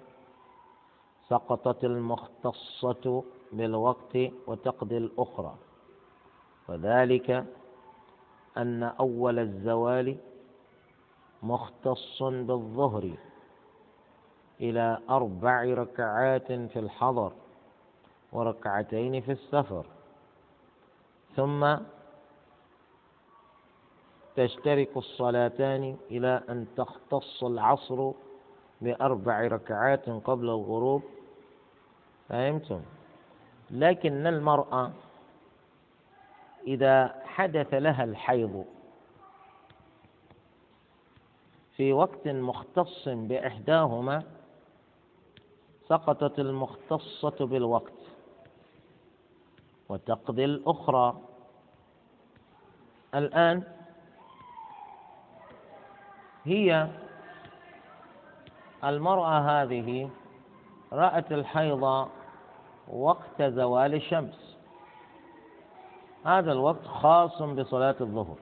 سقطت 1.28 1.84
المختصة 1.84 3.24
بالوقت 3.52 4.18
وتقضي 4.46 4.96
الأخرى. 4.96 5.54
وذلك 6.68 7.44
أن 8.56 8.82
أول 8.82 9.38
الزوال 9.38 10.16
مختص 11.42 12.22
بالظهر 12.22 13.10
إلى 14.60 14.98
أربع 15.10 15.64
ركعات 15.64 16.52
في 16.52 16.78
الحضر 16.78 17.32
وركعتين 18.32 19.20
في 19.20 19.32
السفر. 19.32 19.86
ثم 21.36 21.76
تشترك 24.40 24.96
الصلاتان 24.96 25.96
إلى 26.10 26.42
أن 26.48 26.66
تختص 26.76 27.44
العصر 27.44 28.12
بأربع 28.80 29.40
ركعات 29.40 30.08
قبل 30.08 30.44
الغروب. 30.44 31.02
فهمتم؟ 32.28 32.80
لكن 33.70 34.26
المرأة 34.26 34.92
إذا 36.66 37.22
حدث 37.24 37.74
لها 37.74 38.04
الحيض 38.04 38.64
في 41.76 41.92
وقت 41.92 42.28
مختص 42.28 43.08
بإحداهما 43.08 44.22
سقطت 45.88 46.38
المختصة 46.38 47.46
بالوقت. 47.46 48.00
وتقضي 49.88 50.44
الأخرى. 50.44 51.16
الآن 53.14 53.79
هي 56.44 56.88
المرأة 58.84 59.38
هذه 59.38 60.10
رأت 60.92 61.32
الحيض 61.32 62.08
وقت 62.88 63.42
زوال 63.42 63.94
الشمس. 63.94 64.56
هذا 66.24 66.52
الوقت 66.52 66.86
خاص 66.86 67.42
بصلاة 67.42 67.96
الظهر. 68.00 68.36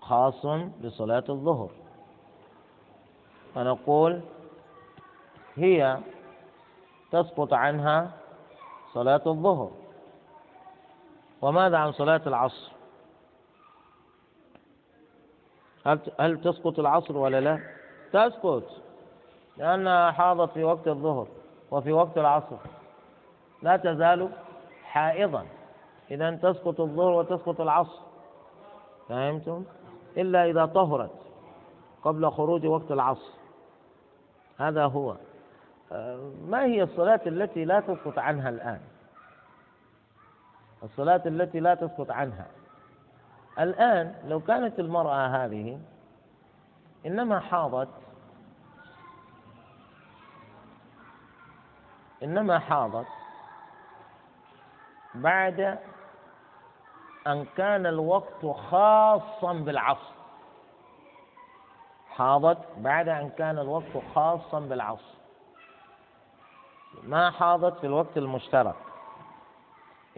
خاص 0.00 0.46
بصلاة 0.84 1.24
الظهر. 1.28 1.70
فنقول 3.54 4.20
هي 5.56 5.98
تسقط 7.12 7.52
عنها 7.52 8.10
صلاة 8.94 9.22
الظهر. 9.26 9.70
وماذا 11.42 11.76
عن 11.76 11.92
صلاة 11.92 12.20
العصر؟ 12.26 12.73
هل 15.86 15.98
هل 16.20 16.40
تسقط 16.40 16.78
العصر 16.78 17.16
ولا 17.16 17.40
لا؟ 17.40 17.60
تسقط 18.12 18.62
لأنها 19.56 20.10
حاضت 20.10 20.52
في 20.52 20.64
وقت 20.64 20.88
الظهر 20.88 21.26
وفي 21.70 21.92
وقت 21.92 22.18
العصر. 22.18 22.56
لا 23.62 23.76
تزال 23.76 24.28
حائضا. 24.84 25.46
إذا 26.10 26.30
تسقط 26.30 26.80
الظهر 26.80 27.12
وتسقط 27.12 27.60
العصر. 27.60 28.00
فهمتم؟ 29.08 29.64
إلا 30.16 30.50
إذا 30.50 30.66
طهرت 30.66 31.10
قبل 32.02 32.30
خروج 32.30 32.66
وقت 32.66 32.90
العصر. 32.90 33.32
هذا 34.58 34.84
هو. 34.84 35.16
ما 36.48 36.64
هي 36.64 36.82
الصلاة 36.82 37.20
التي 37.26 37.64
لا 37.64 37.80
تسقط 37.80 38.18
عنها 38.18 38.48
الآن؟ 38.48 38.80
الصلاة 40.82 41.22
التي 41.26 41.60
لا 41.60 41.74
تسقط 41.74 42.10
عنها. 42.10 42.46
الآن 43.58 44.14
لو 44.24 44.40
كانت 44.40 44.78
المرأة 44.80 45.26
هذه 45.26 45.80
إنما 47.06 47.40
حاضت 47.40 47.88
إنما 52.22 52.58
حاضت 52.58 53.06
بعد 55.14 55.78
أن 57.26 57.44
كان 57.56 57.86
الوقت 57.86 58.46
خاصا 58.46 59.52
بالعصر. 59.52 60.14
حاضت 62.10 62.58
بعد 62.76 63.08
أن 63.08 63.30
كان 63.30 63.58
الوقت 63.58 63.98
خاصا 64.14 64.60
بالعصر. 64.60 65.14
ما 67.02 67.30
حاضت 67.30 67.78
في 67.78 67.86
الوقت 67.86 68.16
المشترك. 68.16 68.74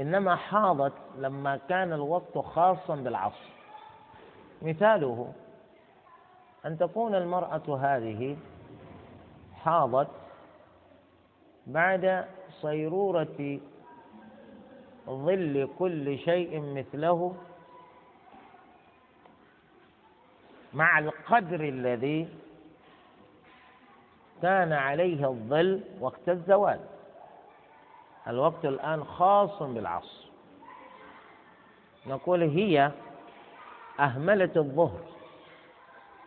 إنما 0.01 0.37
حاضت 0.37 0.93
لما 1.19 1.57
كان 1.69 1.93
الوقت 1.93 2.39
خاصا 2.39 2.97
بالعصر. 2.97 3.51
مثاله 4.63 5.33
أن 6.67 6.79
تكون 6.79 7.15
المرأة 7.15 7.79
هذه 7.81 8.37
حاضت 9.65 10.09
بعد 11.67 12.25
صيرورة 12.51 13.61
ظل 15.09 15.69
كل 15.79 16.19
شيء 16.19 16.61
مثله 16.61 17.37
مع 20.75 20.99
القدر 20.99 21.61
الذي 21.61 22.29
كان 24.43 24.73
عليه 24.73 25.29
الظل 25.29 25.81
وقت 26.01 26.29
الزوال. 26.29 26.81
الوقت 28.29 28.65
الآن 28.65 29.05
خاص 29.05 29.63
بالعصر. 29.63 30.27
نقول 32.07 32.43
هي 32.43 32.91
أهملت 34.01 34.57
الظهر. 34.57 35.01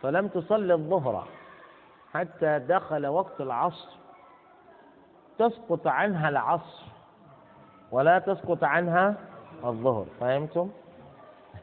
فلم 0.02 0.28
تصلي 0.28 0.74
الظهر 0.74 1.28
حتى 2.12 2.58
دخل 2.58 3.06
وقت 3.06 3.40
العصر. 3.40 3.88
تسقط 5.38 5.86
عنها 5.86 6.28
العصر 6.28 6.84
ولا 7.90 8.18
تسقط 8.18 8.64
عنها 8.64 9.14
الظهر. 9.64 10.06
فهمتم؟ 10.20 10.70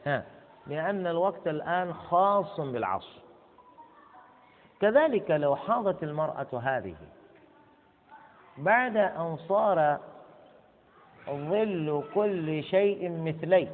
لأن 0.66 1.06
الوقت 1.06 1.48
الآن 1.48 1.94
خاص 1.94 2.60
بالعصر. 2.60 3.18
كذلك 4.80 5.30
لو 5.30 5.56
حاضت 5.56 6.02
المرأة 6.02 6.60
هذه 6.62 6.96
بعد 8.58 8.96
أن 8.96 9.36
صار 9.36 9.98
ظل 11.30 12.04
كل 12.14 12.62
شيء 12.64 13.10
مثلي. 13.10 13.68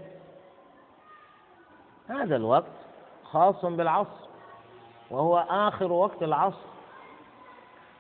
هذا 2.09 2.37
الوقت 2.37 2.73
خاص 3.25 3.65
بالعصر 3.65 4.29
وهو 5.11 5.39
آخر 5.39 5.93
وقت 5.93 6.23
العصر. 6.23 6.67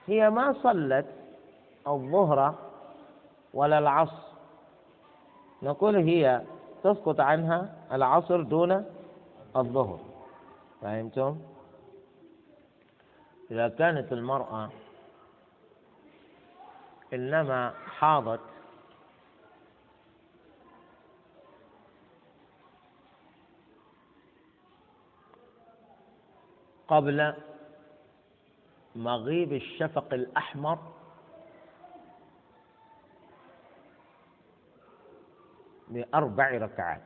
هي 0.06 0.30
ما 0.30 0.52
صلت 0.52 1.06
الظهر 1.86 2.54
ولا 3.54 3.78
العصر. 3.78 4.24
نقول 5.62 5.96
هي 5.96 6.42
تسقط 6.82 7.20
عنها 7.20 7.74
العصر 7.92 8.42
دون 8.42 8.84
الظهر. 9.56 9.98
فهمتم؟ 10.80 11.38
إذا 13.50 13.68
كانت 13.68 14.12
المرأة 14.12 14.70
إنما 17.14 17.74
حاضت 17.98 18.40
قبل 26.88 27.34
مغيب 28.96 29.52
الشفق 29.52 30.14
الأحمر 30.14 30.78
بأربع 35.88 36.50
ركعات. 36.50 37.00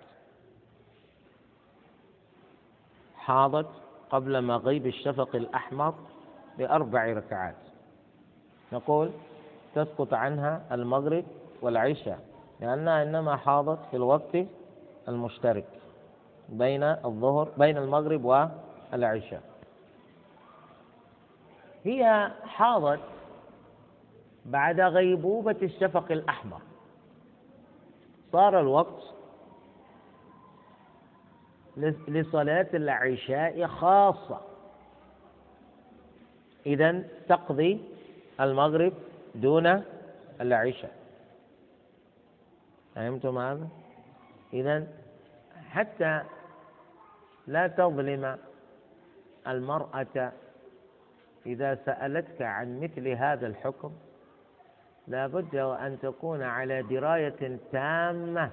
حاضت 3.17 3.69
قبل 4.11 4.43
مغيب 4.43 4.87
الشفق 4.87 5.37
الأحمر 5.37 5.95
بأربع 6.59 7.05
ركعات. 7.13 7.57
نقول 8.73 9.11
تسقط 9.75 10.15
عنها 10.15 10.63
المغرب 10.73 11.25
والعشاء 11.63 12.21
لأنها 12.61 13.03
إنما 13.03 13.37
حاضت 13.37 13.79
في 13.91 13.97
الوقت 13.97 14.37
المشترك 15.09 15.67
بين 16.49 16.83
الظهر 16.83 17.49
بين 17.59 17.77
المغرب 17.77 18.25
والعشاء. 18.25 19.43
هي 21.85 22.31
حاضت 22.45 23.01
بعد 24.47 24.81
غيبوبة 24.81 25.57
الشفق 25.63 26.13
الأحمر. 26.13 26.61
صار 28.33 28.61
الوقت 28.61 29.03
لصلاة 32.09 32.69
العشاء 32.75 33.67
خاصة. 33.67 34.41
إذا 36.67 37.05
تقضي 37.29 37.81
المغرب 38.41 38.93
دون 39.35 39.83
العشاء. 40.41 40.97
فهمتم 42.95 43.39
هذا؟ 43.39 43.69
إذا 44.53 44.87
حتى 45.71 46.23
لا 47.47 47.67
تظلم 47.67 48.39
المرأة 49.47 50.33
إذا 51.47 51.75
سألتك 51.75 52.43
عن 52.43 52.81
مثل 52.81 53.09
هذا 53.09 53.47
الحكم 53.47 53.93
لا 55.09 55.27
بد 55.27 55.57
وأن 55.57 55.99
تكون 56.03 56.43
على 56.43 56.83
دراية 56.83 57.59
تامة 57.73 58.51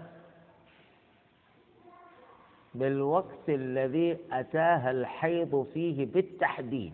بالوقت 2.75 3.49
الذي 3.49 4.17
أتاها 4.31 4.91
الحيض 4.91 5.67
فيه 5.73 6.05
بالتحديد 6.05 6.93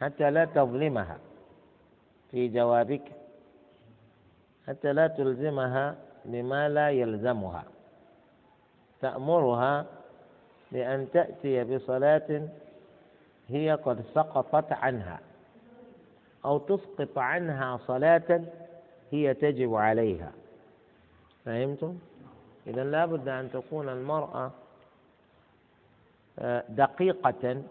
حتى 0.00 0.30
لا 0.30 0.44
تظلمها 0.44 1.18
في 2.30 2.48
جوابك 2.48 3.02
حتى 4.68 4.92
لا 4.92 5.06
تلزمها 5.06 5.96
بما 6.24 6.68
لا 6.68 6.90
يلزمها. 6.90 7.64
تأمرها 9.00 9.86
بأن 10.72 11.08
تأتي 11.12 11.64
بصلاة 11.64 12.48
هي 13.48 13.72
قد 13.72 14.04
سقطت 14.14 14.72
عنها 14.72 15.20
أو 16.44 16.58
تسقط 16.58 17.18
عنها 17.18 17.76
صلاة 17.86 18.44
هي 19.10 19.34
تجب 19.34 19.74
عليها 19.74 20.32
فهمتم؟ 21.44 21.98
إذا 22.66 22.84
لابد 22.84 23.28
أن 23.28 23.50
تكون 23.52 23.88
المرأة 23.88 24.50
آه، 26.38 26.64
دقيقة 26.68 27.62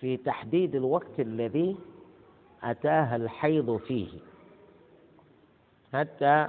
في 0.00 0.16
تحديد 0.16 0.74
الوقت 0.74 1.20
الذي 1.20 1.76
أتاها 2.62 3.16
الحيض 3.16 3.76
فيه 3.76 4.08
حتى 5.92 6.48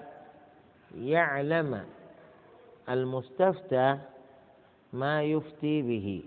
يعلم 0.97 1.85
المستفتى 2.89 3.97
ما 4.93 5.23
يفتي 5.23 5.81
به 5.81 6.23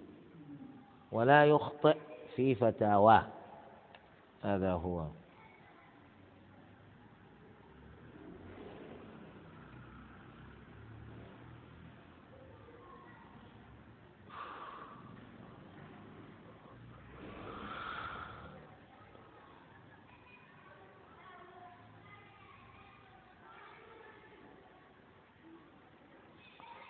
ولا 1.12 1.44
يخطئ 1.44 1.96
في 2.36 2.54
فتاواه 2.54 3.26
هذا 4.42 4.72
هو. 4.72 5.06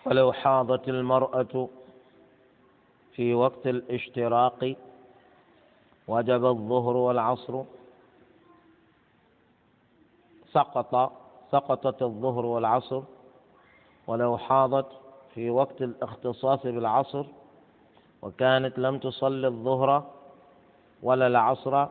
ولو 0.06 0.32
حاضت 0.32 0.88
المرأة 0.88 1.68
في 3.12 3.34
وقت 3.34 3.66
الاشتراق 3.66 4.76
وجب 6.10 6.44
الظهر 6.44 6.96
والعصر. 6.96 7.54
سقط 10.52 11.12
سقطت 11.52 12.02
الظهر 12.02 12.44
والعصر. 12.46 13.02
ولو 14.06 14.38
حاضت 14.38 14.86
في 15.34 15.50
وقت 15.50 15.82
الاختصاص 15.82 16.62
بالعصر 16.62 17.24
وكانت 18.22 18.78
لم 18.78 18.98
تصلي 18.98 19.46
الظهر 19.46 19.90
ولا 21.02 21.26
العصر 21.26 21.86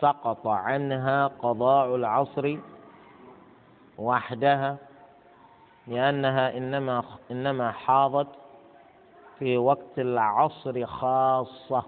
سقط 0.00 0.46
عنها 0.46 1.26
قضاء 1.26 1.96
العصر 1.96 2.56
وحدها 3.98 4.76
لأنها 5.86 6.56
إنما 6.56 7.04
إنما 7.30 7.72
حاضت 7.72 8.28
في 9.38 9.58
وقت 9.58 9.98
العصر 9.98 10.86
خاصة. 10.86 11.82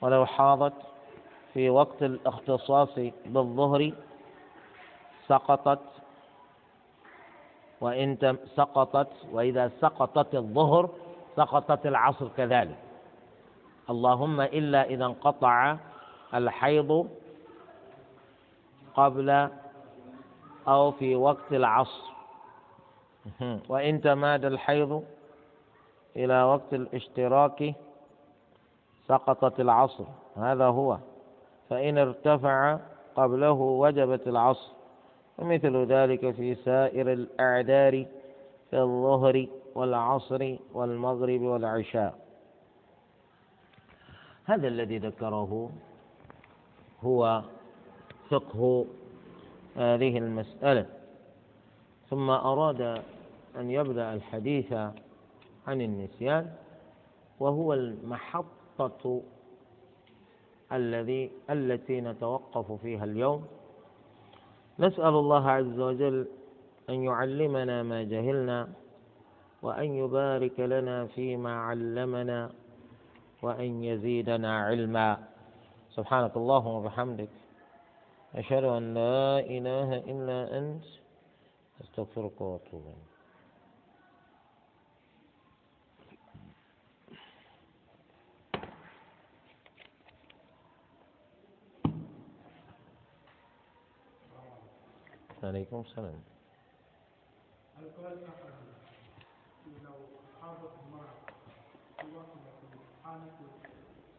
ولو 0.00 0.26
حاضت 0.26 0.72
في 1.54 1.70
وقت 1.70 2.02
الاختصاص 2.02 2.98
بالظهر 3.26 3.92
سقطت 5.26 5.80
وإن 7.80 8.36
سقطت 8.56 9.12
وإذا 9.32 9.70
سقطت 9.80 10.34
الظهر 10.34 10.90
سقطت 11.36 11.86
العصر 11.86 12.28
كذلك. 12.36 12.78
اللهم 13.90 14.40
إلا 14.40 14.84
إذا 14.84 15.04
انقطع 15.06 15.76
الحيض 16.34 17.08
قبل 18.94 19.48
أو 20.68 20.90
في 20.90 21.16
وقت 21.16 21.52
العصر. 21.52 22.02
وإن 23.68 24.00
تماد 24.00 24.44
الحيض 24.44 25.04
إلى 26.16 26.42
وقت 26.42 26.74
الاشتراك 26.74 27.74
سقطت 29.10 29.60
العصر. 29.60 30.04
هذا 30.36 30.66
هو. 30.66 30.98
فإن 31.70 31.98
ارتفع 31.98 32.78
قبله 33.16 33.52
وجبت 33.52 34.28
العصر. 34.28 34.72
ومثل 35.38 35.76
ذلك 35.76 36.30
في 36.30 36.54
سائر 36.54 37.12
الأعذار 37.12 38.06
في 38.70 38.78
الظهر 38.78 39.46
والعصر 39.74 40.56
والمغرب 40.72 41.40
والعشاء. 41.40 42.14
هذا 44.44 44.68
الذي 44.68 44.98
ذكره 44.98 45.70
هو 47.02 47.42
فقه 48.30 48.84
هذه 49.76 50.18
المسألة. 50.18 50.86
ثم 52.10 52.30
أراد 52.30 52.80
أن 53.56 53.70
يبدأ 53.70 54.14
الحديث 54.14 54.72
عن 55.66 55.80
النسيان 55.80 56.52
وهو 57.40 57.74
الذي 60.72 61.30
التي 61.50 62.00
نتوقف 62.00 62.72
فيها 62.72 63.04
اليوم. 63.04 63.46
نسأل 64.78 65.14
الله 65.14 65.50
عز 65.50 65.78
وجل 65.80 66.28
أن 66.90 66.94
يعلمنا 66.94 67.82
ما 67.82 68.02
جهلنا 68.02 68.68
وأن 69.62 69.94
يبارك 69.94 70.60
لنا 70.60 71.06
فيما 71.06 71.52
علمنا 71.52 72.52
وأن 73.42 73.84
يزيدنا 73.84 74.58
علما. 74.64 75.18
سبحانك 75.90 76.36
اللهم 76.36 76.74
وبحمدك. 76.74 77.28
أشهد 78.34 78.64
أن 78.64 78.94
لا 78.94 79.40
إله 79.40 79.96
إلا 79.96 80.58
أنت 80.58 80.84
أستغفرك 81.80 82.40
وأتوب 82.40 82.82
إليك. 82.86 83.09
عليكم 95.44 95.80
السلام 95.80 96.20
القول 97.78 98.18
لو 99.84 99.94
حاضت 100.42 100.72
المرأة 100.86 101.14
في 102.00 102.06
وقت 102.16 102.28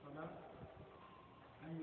الصلاة 0.06 0.30
أن 1.64 1.80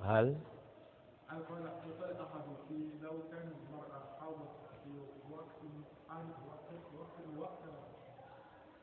هل؟ 0.00 0.36
في 2.68 2.88
لو 3.02 3.12
كان 3.30 3.52
المرأة 3.68 4.02
حاضت 4.20 4.50
في 4.84 4.90
وقت 5.32 5.60
وقت 6.48 7.22
وقت 7.38 7.62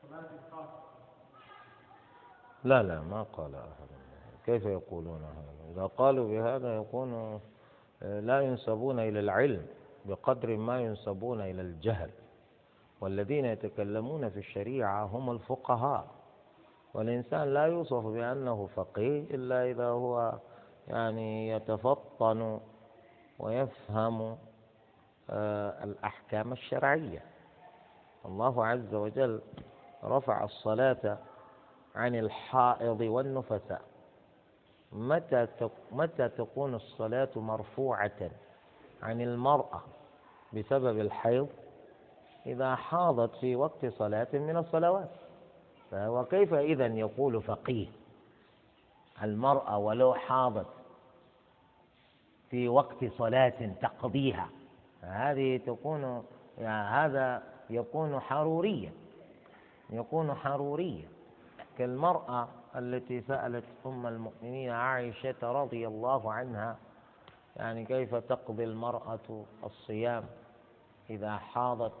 صلاة 0.02 0.30
الخاصة 0.34 0.82
لا 2.64 2.82
لا 2.82 3.00
ما 3.00 3.22
قال 3.22 3.54
أحد 3.54 3.95
كيف 4.46 4.64
يقولون 4.64 5.22
هذا؟ 5.24 5.72
إذا 5.72 5.86
قالوا 5.86 6.28
بهذا 6.28 6.76
يكون 6.76 7.40
آه، 8.02 8.20
لا 8.20 8.40
ينسبون 8.40 8.98
إلى 8.98 9.20
العلم 9.20 9.66
بقدر 10.04 10.56
ما 10.56 10.80
ينسبون 10.80 11.40
إلى 11.40 11.62
الجهل. 11.62 12.10
والذين 13.00 13.44
يتكلمون 13.44 14.28
في 14.28 14.38
الشريعة 14.38 15.04
هم 15.04 15.30
الفقهاء. 15.30 16.06
والإنسان 16.94 17.54
لا 17.54 17.66
يوصف 17.66 18.06
بأنه 18.06 18.66
فقيه 18.66 19.20
إلا 19.34 19.70
إذا 19.70 19.86
هو 19.86 20.38
يعني 20.88 21.48
يتفطن 21.48 22.60
ويفهم 23.38 24.36
آه، 25.30 25.84
الأحكام 25.84 26.52
الشرعية. 26.52 27.22
الله 28.26 28.66
عز 28.66 28.94
وجل 28.94 29.40
رفع 30.04 30.44
الصلاة 30.44 31.18
عن 31.94 32.14
الحائض 32.14 33.00
والنفساء. 33.00 33.95
متى 34.92 35.46
متى 35.92 36.28
تكون 36.28 36.74
الصلاة 36.74 37.28
مرفوعة 37.36 38.30
عن 39.02 39.20
المرأة 39.20 39.82
بسبب 40.52 41.00
الحيض؟ 41.00 41.48
إذا 42.46 42.74
حاضت 42.74 43.36
في 43.36 43.56
وقت 43.56 43.86
صلاة 43.86 44.28
من 44.32 44.56
الصلوات. 44.56 45.10
فهو 45.90 46.24
كيف 46.24 46.54
إذا 46.54 46.86
يقول 46.86 47.42
فقيه؟ 47.42 47.86
المرأة 49.22 49.78
ولو 49.78 50.14
حاضت 50.14 50.66
في 52.50 52.68
وقت 52.68 53.04
صلاة 53.18 53.72
تقضيها. 53.82 54.48
هذه 55.00 55.56
تكون 55.56 56.24
يعني 56.58 56.88
هذا 56.88 57.42
يكون 57.70 58.20
حروريا 58.20 58.92
يكون 59.90 60.34
حروريا. 60.34 61.08
كالمرأة 61.78 62.48
التي 62.76 63.20
سألت 63.20 63.64
أم 63.86 64.06
المؤمنين 64.06 64.70
عائشة 64.70 65.34
رضي 65.42 65.86
الله 65.86 66.32
عنها 66.32 66.76
يعني 67.56 67.84
كيف 67.84 68.14
تقضي 68.14 68.64
المرأة 68.64 69.44
الصيام 69.64 70.24
إذا 71.10 71.36
حاضت 71.36 71.92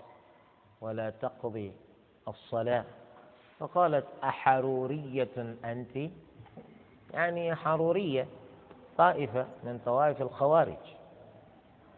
ولا 0.80 1.10
تقضي 1.10 1.72
الصلاة؟ 2.28 2.84
فقالت 3.58 4.06
أحرورية 4.24 5.56
أنت؟ 5.64 6.10
يعني 7.12 7.54
حرورية 7.54 8.26
طائفة 8.98 9.46
من 9.64 9.80
طوائف 9.84 10.22
الخوارج. 10.22 10.96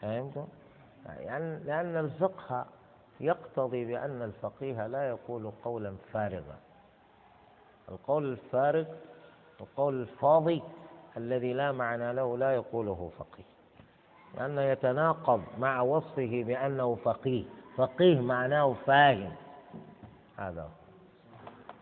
فهمتم؟ 0.01 0.47
يعني 1.07 1.65
لأن 1.65 1.97
الفقه 1.97 2.67
يقتضي 3.21 3.85
بأن 3.85 4.23
الفقيه 4.23 4.87
لا 4.87 5.09
يقول 5.09 5.51
قولا 5.65 5.97
فارغا. 6.13 6.57
القول 7.89 8.33
الفارغ 8.33 8.85
القول 9.61 10.01
الفاضي 10.01 10.63
الذي 11.17 11.53
لا 11.53 11.73
معنى 11.73 12.13
له 12.13 12.39
لا 12.39 12.55
يقوله 12.55 13.11
فقيه. 13.19 13.45
لأنه 14.35 14.63
يتناقض 14.63 15.43
مع 15.59 15.81
وصفه 15.81 16.45
بأنه 16.47 16.95
فقيه. 16.95 17.45
فقيه 17.77 18.21
معناه 18.21 18.77
فاهم. 18.87 19.33
هذا 20.37 20.71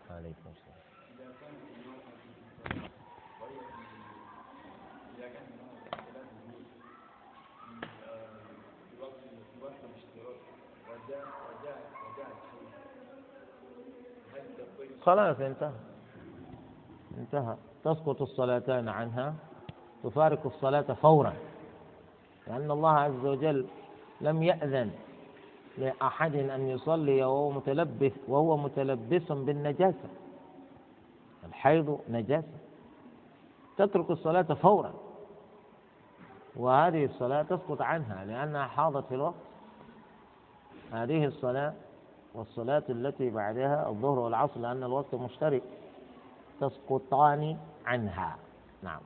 عليكم 0.09 0.49
السلام. 0.49 0.77
خلاص 15.01 15.39
انتهى. 15.39 15.86
انتهى. 17.17 17.55
تسقط 17.83 18.21
الصلاتان 18.21 18.89
عنها 18.89 19.33
تفارق 20.03 20.45
الصلاة 20.45 20.81
فورا. 20.81 21.33
لأن 22.47 22.71
الله 22.71 22.91
عز 22.91 23.25
وجل 23.25 23.65
لم 24.21 24.43
يأذن 24.43 24.91
لأحد 25.77 26.35
أن 26.35 26.67
يصلي 26.67 27.23
وهو 27.23 27.51
متلبس 27.51 28.11
وهو 28.27 28.57
متلبس 28.57 29.31
بالنجاسة. 29.31 30.09
الحيض 31.47 31.99
نجاسة. 32.09 32.57
تترك 33.77 34.11
الصلاة 34.11 34.41
فورا. 34.41 34.93
وهذه 36.55 37.05
الصلاة 37.05 37.41
تسقط 37.41 37.81
عنها 37.81 38.25
لأنها 38.25 38.67
حاضت 38.67 39.07
في 39.07 39.15
الوقت. 39.15 39.35
هذه 40.91 41.25
الصلاة 41.25 41.73
والصلاة 42.33 42.83
التي 42.89 43.29
بعدها 43.29 43.89
الظهر 43.89 44.19
والعصر 44.19 44.59
لأن 44.59 44.83
الوقت 44.83 45.15
مشترك. 45.15 45.63
تسقطان 46.61 47.57
عنها. 47.85 48.35
نعم. 48.83 49.01